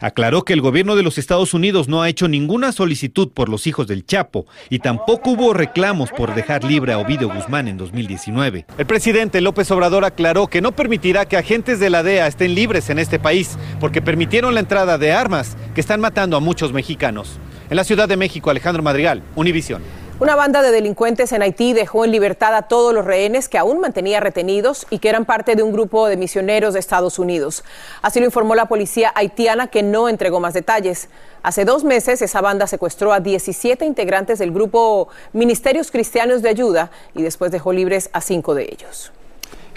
Aclaró 0.00 0.42
que 0.42 0.54
el 0.54 0.62
gobierno 0.62 0.96
de 0.96 1.02
los 1.02 1.18
Estados 1.18 1.52
Unidos 1.52 1.86
no 1.86 2.00
ha 2.00 2.08
hecho 2.08 2.26
ninguna 2.26 2.72
solicitud 2.72 3.30
por 3.30 3.50
los 3.50 3.66
hijos 3.66 3.86
del 3.86 4.06
Chapo 4.06 4.46
y 4.70 4.78
tampoco 4.78 5.30
hubo 5.30 5.52
reclamos 5.52 6.10
por 6.10 6.34
dejar 6.34 6.64
libre 6.64 6.94
a 6.94 6.98
Ovidio 6.98 7.28
Guzmán 7.28 7.68
en 7.68 7.76
2019. 7.76 8.64
El 8.78 8.86
presidente 8.86 9.40
López 9.42 9.70
Obrador 9.70 10.06
aclaró 10.06 10.46
que 10.46 10.62
no 10.62 10.72
permitirá 10.72 11.26
que 11.26 11.36
agentes 11.36 11.80
de 11.80 11.90
la 11.90 12.02
DEA 12.02 12.26
estén 12.26 12.54
libres 12.54 12.88
en 12.88 12.98
este 12.98 13.18
país 13.18 13.58
porque 13.78 14.00
permitieron 14.00 14.54
la 14.54 14.60
entrada 14.60 14.96
de 14.96 15.12
armas 15.12 15.56
que 15.74 15.82
están 15.82 16.00
matando 16.00 16.36
a 16.36 16.40
muchos 16.40 16.72
mexicanos. 16.72 17.38
En 17.68 17.76
la 17.76 17.84
Ciudad 17.84 18.08
de 18.08 18.16
México, 18.16 18.50
Alejandro 18.50 18.82
Madrigal, 18.82 19.22
Univisión. 19.36 19.82
Una 20.20 20.36
banda 20.36 20.60
de 20.60 20.70
delincuentes 20.70 21.32
en 21.32 21.40
Haití 21.40 21.72
dejó 21.72 22.04
en 22.04 22.12
libertad 22.12 22.54
a 22.54 22.68
todos 22.68 22.92
los 22.92 23.06
rehenes 23.06 23.48
que 23.48 23.56
aún 23.56 23.80
mantenía 23.80 24.20
retenidos 24.20 24.86
y 24.90 24.98
que 24.98 25.08
eran 25.08 25.24
parte 25.24 25.56
de 25.56 25.62
un 25.62 25.72
grupo 25.72 26.08
de 26.08 26.18
misioneros 26.18 26.74
de 26.74 26.80
Estados 26.80 27.18
Unidos. 27.18 27.64
Así 28.02 28.20
lo 28.20 28.26
informó 28.26 28.54
la 28.54 28.66
policía 28.66 29.12
haitiana 29.14 29.68
que 29.68 29.82
no 29.82 30.10
entregó 30.10 30.38
más 30.38 30.52
detalles. 30.52 31.08
Hace 31.42 31.64
dos 31.64 31.84
meses 31.84 32.20
esa 32.20 32.42
banda 32.42 32.66
secuestró 32.66 33.14
a 33.14 33.20
17 33.20 33.86
integrantes 33.86 34.38
del 34.38 34.52
grupo 34.52 35.08
Ministerios 35.32 35.90
Cristianos 35.90 36.42
de 36.42 36.50
Ayuda 36.50 36.90
y 37.14 37.22
después 37.22 37.50
dejó 37.50 37.72
libres 37.72 38.10
a 38.12 38.20
cinco 38.20 38.54
de 38.54 38.64
ellos. 38.64 39.12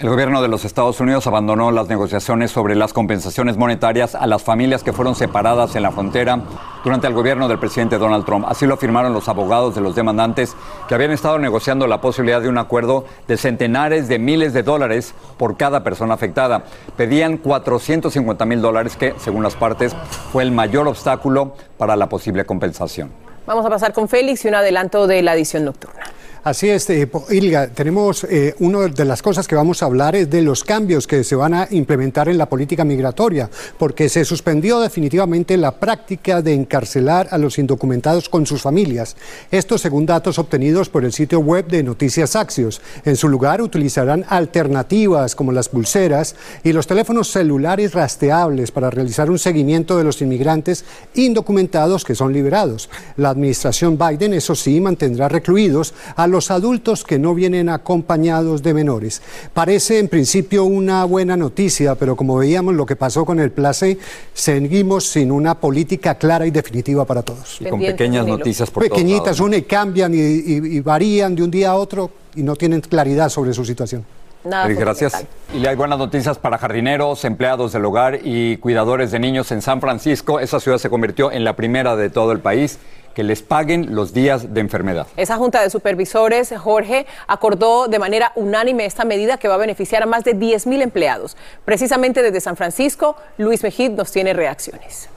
El 0.04 0.10
gobierno 0.10 0.42
de 0.42 0.48
los 0.48 0.66
Estados 0.66 1.00
Unidos 1.00 1.26
abandonó 1.26 1.70
las 1.70 1.88
negociaciones 1.88 2.50
sobre 2.50 2.74
las 2.74 2.92
compensaciones 2.92 3.56
monetarias 3.56 4.14
a 4.14 4.26
las 4.26 4.42
familias 4.42 4.82
que 4.82 4.92
fueron 4.92 5.14
separadas 5.14 5.76
en 5.76 5.82
la 5.82 5.92
frontera 5.92 6.42
durante 6.84 7.06
el 7.06 7.14
gobierno 7.14 7.48
del 7.48 7.58
presidente 7.58 7.96
Donald 7.96 8.26
Trump. 8.26 8.44
Así 8.46 8.66
lo 8.66 8.74
afirmaron 8.74 9.14
los 9.14 9.30
abogados 9.30 9.74
de 9.74 9.80
los 9.80 9.94
demandantes 9.94 10.54
que 10.88 10.94
habían 10.94 11.10
estado 11.10 11.38
negociando 11.38 11.86
la 11.86 12.02
posibilidad 12.02 12.42
de 12.42 12.50
un 12.50 12.58
acuerdo 12.58 13.06
de 13.26 13.38
centenares 13.38 14.06
de 14.06 14.18
miles 14.18 14.52
de 14.52 14.62
dólares 14.62 15.14
por 15.38 15.56
cada 15.56 15.82
persona 15.82 16.12
afectada. 16.12 16.64
Pedían 16.98 17.38
450 17.38 18.44
mil 18.44 18.60
dólares 18.60 18.98
que, 18.98 19.14
según 19.16 19.42
las 19.42 19.56
partes, 19.56 19.96
fue 20.30 20.42
el 20.42 20.52
mayor 20.52 20.86
obstáculo 20.86 21.54
para 21.78 21.96
la 21.96 22.10
posible 22.10 22.44
compensación. 22.44 23.10
Vamos 23.46 23.64
a 23.64 23.70
pasar 23.70 23.94
con 23.94 24.06
Félix 24.10 24.44
y 24.44 24.48
un 24.48 24.56
adelanto 24.56 25.06
de 25.06 25.22
la 25.22 25.34
edición 25.34 25.64
nocturna. 25.64 26.04
Así 26.44 26.68
es, 26.68 26.90
eh, 26.90 27.08
Ilga, 27.30 27.68
tenemos 27.68 28.24
eh, 28.24 28.54
una 28.58 28.80
de 28.88 29.06
las 29.06 29.22
cosas 29.22 29.48
que 29.48 29.54
vamos 29.54 29.82
a 29.82 29.86
hablar 29.86 30.14
es 30.14 30.28
de 30.28 30.42
los 30.42 30.62
cambios 30.62 31.06
que 31.06 31.24
se 31.24 31.34
van 31.34 31.54
a 31.54 31.66
implementar 31.70 32.28
en 32.28 32.36
la 32.36 32.50
política 32.50 32.84
migratoria, 32.84 33.48
porque 33.78 34.10
se 34.10 34.26
suspendió 34.26 34.78
definitivamente 34.78 35.56
la 35.56 35.72
práctica 35.72 36.42
de 36.42 36.52
encarcelar 36.52 37.28
a 37.30 37.38
los 37.38 37.58
indocumentados 37.58 38.28
con 38.28 38.44
sus 38.44 38.60
familias. 38.60 39.16
Esto 39.50 39.78
según 39.78 40.04
datos 40.04 40.38
obtenidos 40.38 40.90
por 40.90 41.06
el 41.06 41.14
sitio 41.14 41.40
web 41.40 41.66
de 41.66 41.82
Noticias 41.82 42.36
Axios. 42.36 42.82
En 43.06 43.16
su 43.16 43.30
lugar 43.30 43.62
utilizarán 43.62 44.26
alternativas 44.28 45.34
como 45.34 45.50
las 45.50 45.70
pulseras 45.70 46.36
y 46.62 46.74
los 46.74 46.86
teléfonos 46.86 47.32
celulares 47.32 47.94
rastreables 47.94 48.70
para 48.70 48.90
realizar 48.90 49.30
un 49.30 49.38
seguimiento 49.38 49.96
de 49.96 50.04
los 50.04 50.20
inmigrantes 50.20 50.84
indocumentados 51.14 52.04
que 52.04 52.14
son 52.14 52.34
liberados. 52.34 52.90
La 53.16 53.30
administración 53.30 53.96
Biden, 53.96 54.34
eso 54.34 54.54
sí, 54.54 54.78
mantendrá 54.78 55.30
recluidos 55.30 55.94
a 56.16 56.26
los 56.26 56.33
adultos 56.50 57.04
que 57.04 57.18
no 57.18 57.34
vienen 57.34 57.68
acompañados 57.68 58.62
de 58.62 58.74
menores. 58.74 59.22
Parece 59.52 59.98
en 59.98 60.08
principio 60.08 60.64
una 60.64 61.04
buena 61.04 61.36
noticia, 61.36 61.94
pero 61.94 62.16
como 62.16 62.36
veíamos 62.36 62.74
lo 62.74 62.86
que 62.86 62.96
pasó 62.96 63.24
con 63.24 63.40
el 63.40 63.50
place, 63.50 63.98
seguimos 64.32 65.06
sin 65.06 65.30
una 65.30 65.54
política 65.54 66.16
clara 66.16 66.46
y 66.46 66.50
definitiva 66.50 67.04
para 67.04 67.22
todos. 67.22 67.60
Y 67.60 67.66
con 67.66 67.80
pequeñas 67.80 68.26
noticias 68.26 68.70
por 68.70 68.82
Pequeñitas, 68.82 69.40
una 69.40 69.56
y 69.56 69.62
cambian 69.62 70.14
y, 70.14 70.18
y 70.18 70.80
varían 70.80 71.34
de 71.34 71.42
un 71.42 71.50
día 71.50 71.70
a 71.70 71.76
otro 71.76 72.10
y 72.34 72.42
no 72.42 72.56
tienen 72.56 72.80
claridad 72.80 73.28
sobre 73.28 73.52
su 73.54 73.64
situación. 73.64 74.04
Nada 74.44 74.68
gracias. 74.68 75.24
Y 75.54 75.64
hay 75.66 75.74
buenas 75.74 75.98
noticias 75.98 76.38
para 76.38 76.58
jardineros, 76.58 77.24
empleados 77.24 77.72
del 77.72 77.84
hogar 77.86 78.20
y 78.22 78.58
cuidadores 78.58 79.10
de 79.10 79.18
niños 79.18 79.50
en 79.52 79.62
San 79.62 79.80
Francisco. 79.80 80.38
Esa 80.38 80.60
ciudad 80.60 80.76
se 80.76 80.90
convirtió 80.90 81.32
en 81.32 81.44
la 81.44 81.56
primera 81.56 81.96
de 81.96 82.10
todo 82.10 82.32
el 82.32 82.40
país 82.40 82.78
que 83.14 83.22
les 83.22 83.42
paguen 83.42 83.94
los 83.94 84.12
días 84.12 84.52
de 84.52 84.60
enfermedad. 84.60 85.06
Esa 85.16 85.36
junta 85.36 85.62
de 85.62 85.70
supervisores, 85.70 86.52
Jorge, 86.58 87.06
acordó 87.26 87.88
de 87.88 87.98
manera 87.98 88.32
unánime 88.34 88.84
esta 88.84 89.04
medida 89.04 89.38
que 89.38 89.48
va 89.48 89.54
a 89.54 89.58
beneficiar 89.58 90.02
a 90.02 90.06
más 90.06 90.24
de 90.24 90.34
10 90.34 90.66
mil 90.66 90.82
empleados. 90.82 91.36
Precisamente 91.64 92.22
desde 92.22 92.40
San 92.40 92.56
Francisco, 92.56 93.16
Luis 93.38 93.62
Mejid 93.62 93.92
nos 93.92 94.10
tiene 94.12 94.32
reacciones. 94.32 95.08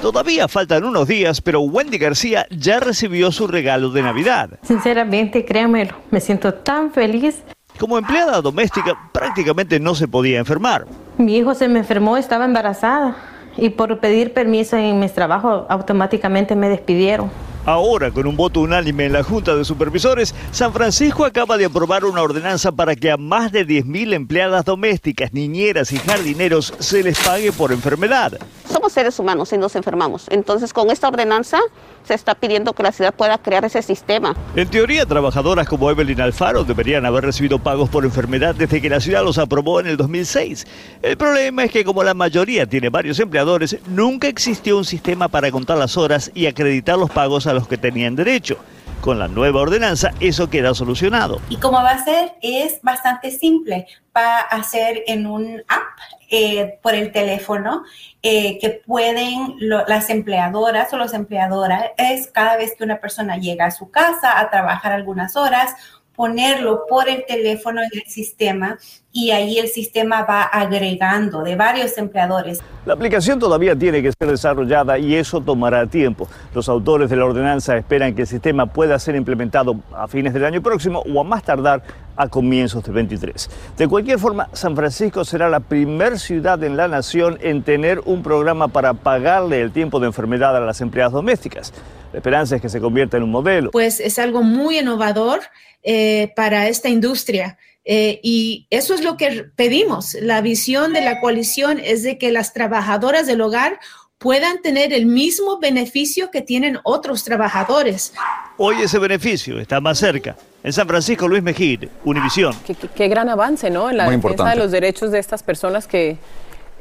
Todavía 0.00 0.48
faltan 0.48 0.84
unos 0.84 1.06
días, 1.06 1.40
pero 1.40 1.60
Wendy 1.60 1.96
García 1.96 2.46
ya 2.50 2.80
recibió 2.80 3.30
su 3.30 3.46
regalo 3.46 3.90
de 3.90 4.02
Navidad. 4.02 4.50
Sinceramente, 4.62 5.44
créanmelo, 5.44 5.94
me 6.10 6.20
siento 6.20 6.52
tan 6.52 6.92
feliz. 6.92 7.42
Como 7.78 7.96
empleada 7.96 8.42
doméstica 8.42 8.94
prácticamente 9.12 9.80
no 9.80 9.94
se 9.94 10.08
podía 10.08 10.38
enfermar. 10.38 10.86
Mi 11.18 11.36
hijo 11.36 11.54
se 11.54 11.68
me 11.68 11.78
enfermó, 11.78 12.16
estaba 12.16 12.44
embarazada 12.44 13.16
y 13.56 13.70
por 13.70 13.98
pedir 13.98 14.32
permiso 14.32 14.76
en 14.76 14.98
mis 14.98 15.12
trabajos 15.12 15.64
automáticamente 15.68 16.56
me 16.56 16.68
despidieron. 16.68 17.30
Ahora, 17.64 18.10
con 18.10 18.26
un 18.26 18.36
voto 18.36 18.60
unánime 18.60 19.04
en 19.04 19.12
la 19.12 19.22
Junta 19.22 19.54
de 19.54 19.64
Supervisores, 19.64 20.34
San 20.50 20.72
Francisco 20.72 21.24
acaba 21.24 21.56
de 21.56 21.66
aprobar 21.66 22.04
una 22.04 22.20
ordenanza 22.20 22.72
para 22.72 22.96
que 22.96 23.12
a 23.12 23.16
más 23.16 23.52
de 23.52 23.64
10.000 23.64 24.14
empleadas 24.14 24.64
domésticas, 24.64 25.32
niñeras 25.32 25.92
y 25.92 25.98
jardineros 25.98 26.74
se 26.80 27.04
les 27.04 27.20
pague 27.20 27.52
por 27.52 27.70
enfermedad. 27.70 28.36
Somos 28.68 28.92
seres 28.92 29.16
humanos 29.20 29.52
y 29.52 29.58
nos 29.58 29.76
enfermamos. 29.76 30.26
Entonces, 30.30 30.72
con 30.72 30.90
esta 30.90 31.06
ordenanza 31.06 31.60
se 32.04 32.14
está 32.14 32.34
pidiendo 32.34 32.72
que 32.72 32.82
la 32.82 32.90
ciudad 32.90 33.14
pueda 33.14 33.38
crear 33.38 33.64
ese 33.64 33.80
sistema. 33.82 34.34
En 34.56 34.68
teoría, 34.68 35.06
trabajadoras 35.06 35.68
como 35.68 35.88
Evelyn 35.88 36.20
Alfaro 36.20 36.64
deberían 36.64 37.06
haber 37.06 37.24
recibido 37.24 37.60
pagos 37.60 37.88
por 37.90 38.04
enfermedad 38.04 38.56
desde 38.56 38.80
que 38.80 38.88
la 38.88 39.00
ciudad 39.00 39.22
los 39.24 39.38
aprobó 39.38 39.78
en 39.78 39.86
el 39.86 39.96
2006. 39.96 40.66
El 41.02 41.16
problema 41.16 41.64
es 41.64 41.70
que 41.70 41.84
como 41.84 42.02
la 42.02 42.14
mayoría 42.14 42.66
tiene 42.66 42.88
varios 42.88 43.20
empleadores, 43.20 43.76
nunca 43.86 44.26
existió 44.26 44.76
un 44.78 44.84
sistema 44.84 45.28
para 45.28 45.52
contar 45.52 45.78
las 45.78 45.96
horas 45.96 46.32
y 46.34 46.46
acreditar 46.46 46.98
los 46.98 47.10
pagos 47.10 47.46
a 47.46 47.51
los 47.54 47.68
que 47.68 47.78
tenían 47.78 48.16
derecho. 48.16 48.58
Con 49.00 49.18
la 49.18 49.26
nueva 49.26 49.60
ordenanza 49.60 50.12
eso 50.20 50.48
queda 50.48 50.74
solucionado. 50.74 51.40
Y 51.48 51.56
como 51.56 51.82
va 51.82 51.90
a 51.90 52.04
ser 52.04 52.34
es 52.40 52.80
bastante 52.82 53.32
simple. 53.32 53.86
Va 54.16 54.38
a 54.38 54.62
ser 54.62 55.02
en 55.08 55.26
un 55.26 55.60
app 55.66 55.98
eh, 56.30 56.78
por 56.82 56.94
el 56.94 57.10
teléfono 57.10 57.82
eh, 58.22 58.58
que 58.60 58.70
pueden 58.86 59.56
las 59.60 60.08
empleadoras 60.08 60.92
o 60.92 60.96
los 60.96 61.14
empleadoras 61.14 61.86
es 61.98 62.28
cada 62.28 62.56
vez 62.56 62.74
que 62.76 62.84
una 62.84 63.00
persona 63.00 63.36
llega 63.38 63.66
a 63.66 63.70
su 63.72 63.90
casa 63.90 64.38
a 64.38 64.48
trabajar 64.48 64.92
algunas 64.92 65.36
horas 65.36 65.74
ponerlo 66.14 66.84
por 66.88 67.08
el 67.08 67.24
teléfono 67.26 67.80
en 67.80 67.88
el 67.92 68.10
sistema 68.10 68.78
y 69.12 69.30
ahí 69.30 69.58
el 69.58 69.68
sistema 69.68 70.22
va 70.22 70.42
agregando 70.42 71.42
de 71.42 71.54
varios 71.54 71.96
empleadores. 71.98 72.60
La 72.86 72.94
aplicación 72.94 73.38
todavía 73.38 73.76
tiene 73.76 74.02
que 74.02 74.12
ser 74.12 74.30
desarrollada 74.30 74.98
y 74.98 75.14
eso 75.14 75.40
tomará 75.40 75.86
tiempo. 75.86 76.28
Los 76.54 76.68
autores 76.68 77.10
de 77.10 77.16
la 77.16 77.26
ordenanza 77.26 77.76
esperan 77.76 78.14
que 78.14 78.22
el 78.22 78.26
sistema 78.26 78.66
pueda 78.66 78.98
ser 78.98 79.14
implementado 79.14 79.76
a 79.94 80.08
fines 80.08 80.32
del 80.32 80.44
año 80.44 80.62
próximo 80.62 81.02
o 81.12 81.20
a 81.20 81.24
más 81.24 81.42
tardar 81.42 81.82
a 82.16 82.28
comienzos 82.28 82.84
de 82.84 82.92
23. 82.92 83.50
De 83.76 83.88
cualquier 83.88 84.18
forma, 84.18 84.48
San 84.52 84.76
Francisco 84.76 85.24
será 85.24 85.48
la 85.48 85.60
primer 85.60 86.18
ciudad 86.18 86.62
en 86.62 86.76
la 86.76 86.88
nación 86.88 87.38
en 87.42 87.62
tener 87.62 88.00
un 88.04 88.22
programa 88.22 88.68
para 88.68 88.94
pagarle 88.94 89.60
el 89.60 89.72
tiempo 89.72 90.00
de 90.00 90.06
enfermedad 90.06 90.56
a 90.56 90.60
las 90.60 90.80
empleadas 90.80 91.12
domésticas. 91.12 91.72
La 92.12 92.18
esperanza 92.18 92.56
es 92.56 92.62
que 92.62 92.68
se 92.68 92.80
convierta 92.80 93.16
en 93.16 93.22
un 93.22 93.30
modelo. 93.30 93.70
Pues 93.70 93.98
es 93.98 94.18
algo 94.18 94.42
muy 94.42 94.78
innovador 94.78 95.40
eh, 95.82 96.32
para 96.36 96.68
esta 96.68 96.88
industria. 96.88 97.58
Eh, 97.84 98.20
y 98.22 98.66
eso 98.70 98.94
es 98.94 99.02
lo 99.02 99.16
que 99.16 99.44
pedimos. 99.56 100.14
La 100.14 100.40
visión 100.40 100.92
de 100.92 101.00
la 101.00 101.20
coalición 101.20 101.80
es 101.82 102.02
de 102.02 102.16
que 102.16 102.30
las 102.30 102.52
trabajadoras 102.52 103.26
del 103.26 103.40
hogar 103.40 103.80
puedan 104.18 104.62
tener 104.62 104.92
el 104.92 105.06
mismo 105.06 105.58
beneficio 105.58 106.30
que 106.30 106.42
tienen 106.42 106.78
otros 106.84 107.24
trabajadores. 107.24 108.12
Hoy 108.56 108.76
ese 108.80 108.98
beneficio 108.98 109.58
está 109.58 109.80
más 109.80 109.98
cerca. 109.98 110.36
En 110.62 110.72
San 110.72 110.86
Francisco, 110.86 111.26
Luis 111.26 111.42
Mejía, 111.42 111.80
Univisión. 112.04 112.54
Qué, 112.94 113.08
gran 113.08 113.28
avance, 113.28 113.68
¿no? 113.68 113.90
En 113.90 113.96
la 113.96 114.08
defensa 114.08 114.50
de 114.50 114.56
los 114.56 114.70
derechos 114.70 115.10
de 115.10 115.18
estas 115.18 115.42
personas 115.42 115.88
que 115.88 116.16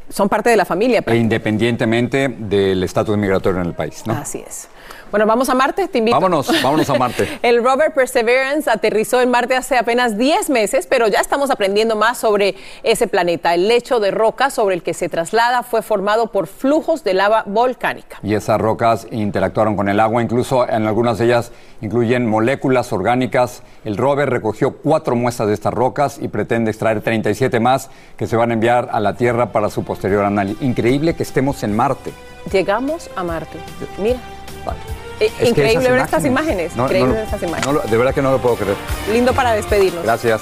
son 0.10 0.30
parte 0.30 0.52
de 0.52 0.56
la 0.56 0.66
familia. 0.66 1.04
E 1.08 1.16
independientemente 1.16 2.28
del 2.30 2.84
estatus 2.84 3.18
migratorio 3.18 3.62
en 3.62 3.68
el 3.68 3.74
país, 3.74 4.04
¿no? 4.06 4.14
Así 4.14 4.44
es. 4.48 4.68
Bueno, 5.12 5.26
vamos 5.26 5.50
a 5.50 5.56
Marte, 5.56 5.90
te 5.90 5.98
invito. 5.98 6.16
Vámonos, 6.16 6.48
vámonos 6.64 6.90
a 6.90 6.94
Marte. 6.96 7.28
el 7.44 7.62
rover 7.62 7.94
Perseverance 7.94 8.70
aterrizó 8.70 9.20
en 9.20 9.30
Marte 9.30 9.58
hace 9.58 9.78
apenas 9.78 10.18
10 10.18 10.50
meses, 10.50 10.88
pero 10.88 11.10
ya 11.10 11.20
estamos 11.20 11.52
aprendiendo 11.52 11.98
más 11.98 12.18
sobre 12.18 12.56
ese 12.84 13.08
planeta. 13.08 13.54
El 13.54 13.68
lecho 13.68 14.00
de 14.00 14.12
roca 14.12 14.50
sobre 14.50 14.76
el 14.76 14.84
que 14.84 14.94
se 14.94 15.10
traslada 15.10 15.64
fue 15.64 15.82
formado 15.82 16.28
por 16.28 16.48
flujos 16.48 17.04
de 17.04 17.14
lava 17.14 17.44
volcánica. 17.46 18.20
Y 18.24 18.36
esas 18.36 18.62
rocas 18.62 19.06
interactuaron 19.12 19.76
con 19.76 19.90
el 19.90 20.00
agua, 20.00 20.24
incluso 20.24 20.66
en 20.68 20.88
algunas 20.88 21.18
de 21.18 21.26
ellas 21.26 21.52
incluyen 21.82 22.26
moléculas 22.26 22.94
orgánicas. 22.94 23.64
El 23.84 23.98
rover 23.98 24.30
recogió 24.30 24.78
cuatro 24.78 25.18
muestras 25.18 25.50
de 25.50 25.56
estas 25.56 25.74
rocas 25.74 26.20
y 26.22 26.30
pretende 26.30 26.72
extraer 26.72 27.02
37 27.02 27.60
más 27.60 27.90
que 28.16 28.28
se 28.28 28.38
van 28.38 28.52
a 28.52 28.54
enviar 28.54 28.88
a 28.94 29.02
la 29.02 29.16
Tierra 29.18 29.52
para 29.52 29.70
su 29.70 29.84
posterior 29.84 30.24
análisis. 30.24 30.62
Increíble 30.62 31.16
que 31.16 31.24
estemos 31.24 31.64
en 31.64 31.76
Marte. 31.76 32.14
Llegamos 32.50 33.10
a 33.18 33.24
Marte. 33.24 33.58
Mira. 33.98 34.20
Vale. 34.66 35.01
Eh, 35.22 35.32
increíble 35.42 35.92
ver 35.92 36.00
estas 36.00 36.26
imágenes. 36.26 36.76
increíble 36.76 37.14
ver 37.14 37.24
estas 37.26 37.44
imágenes. 37.44 37.92
de 37.92 37.98
verdad 37.98 38.14
que 38.14 38.22
no 38.22 38.32
lo 38.32 38.42
puedo 38.42 38.56
creer. 38.56 38.76
Lindo 39.12 39.34
para 39.34 39.54
despedirnos. 39.54 40.04
Gracias. 40.04 40.42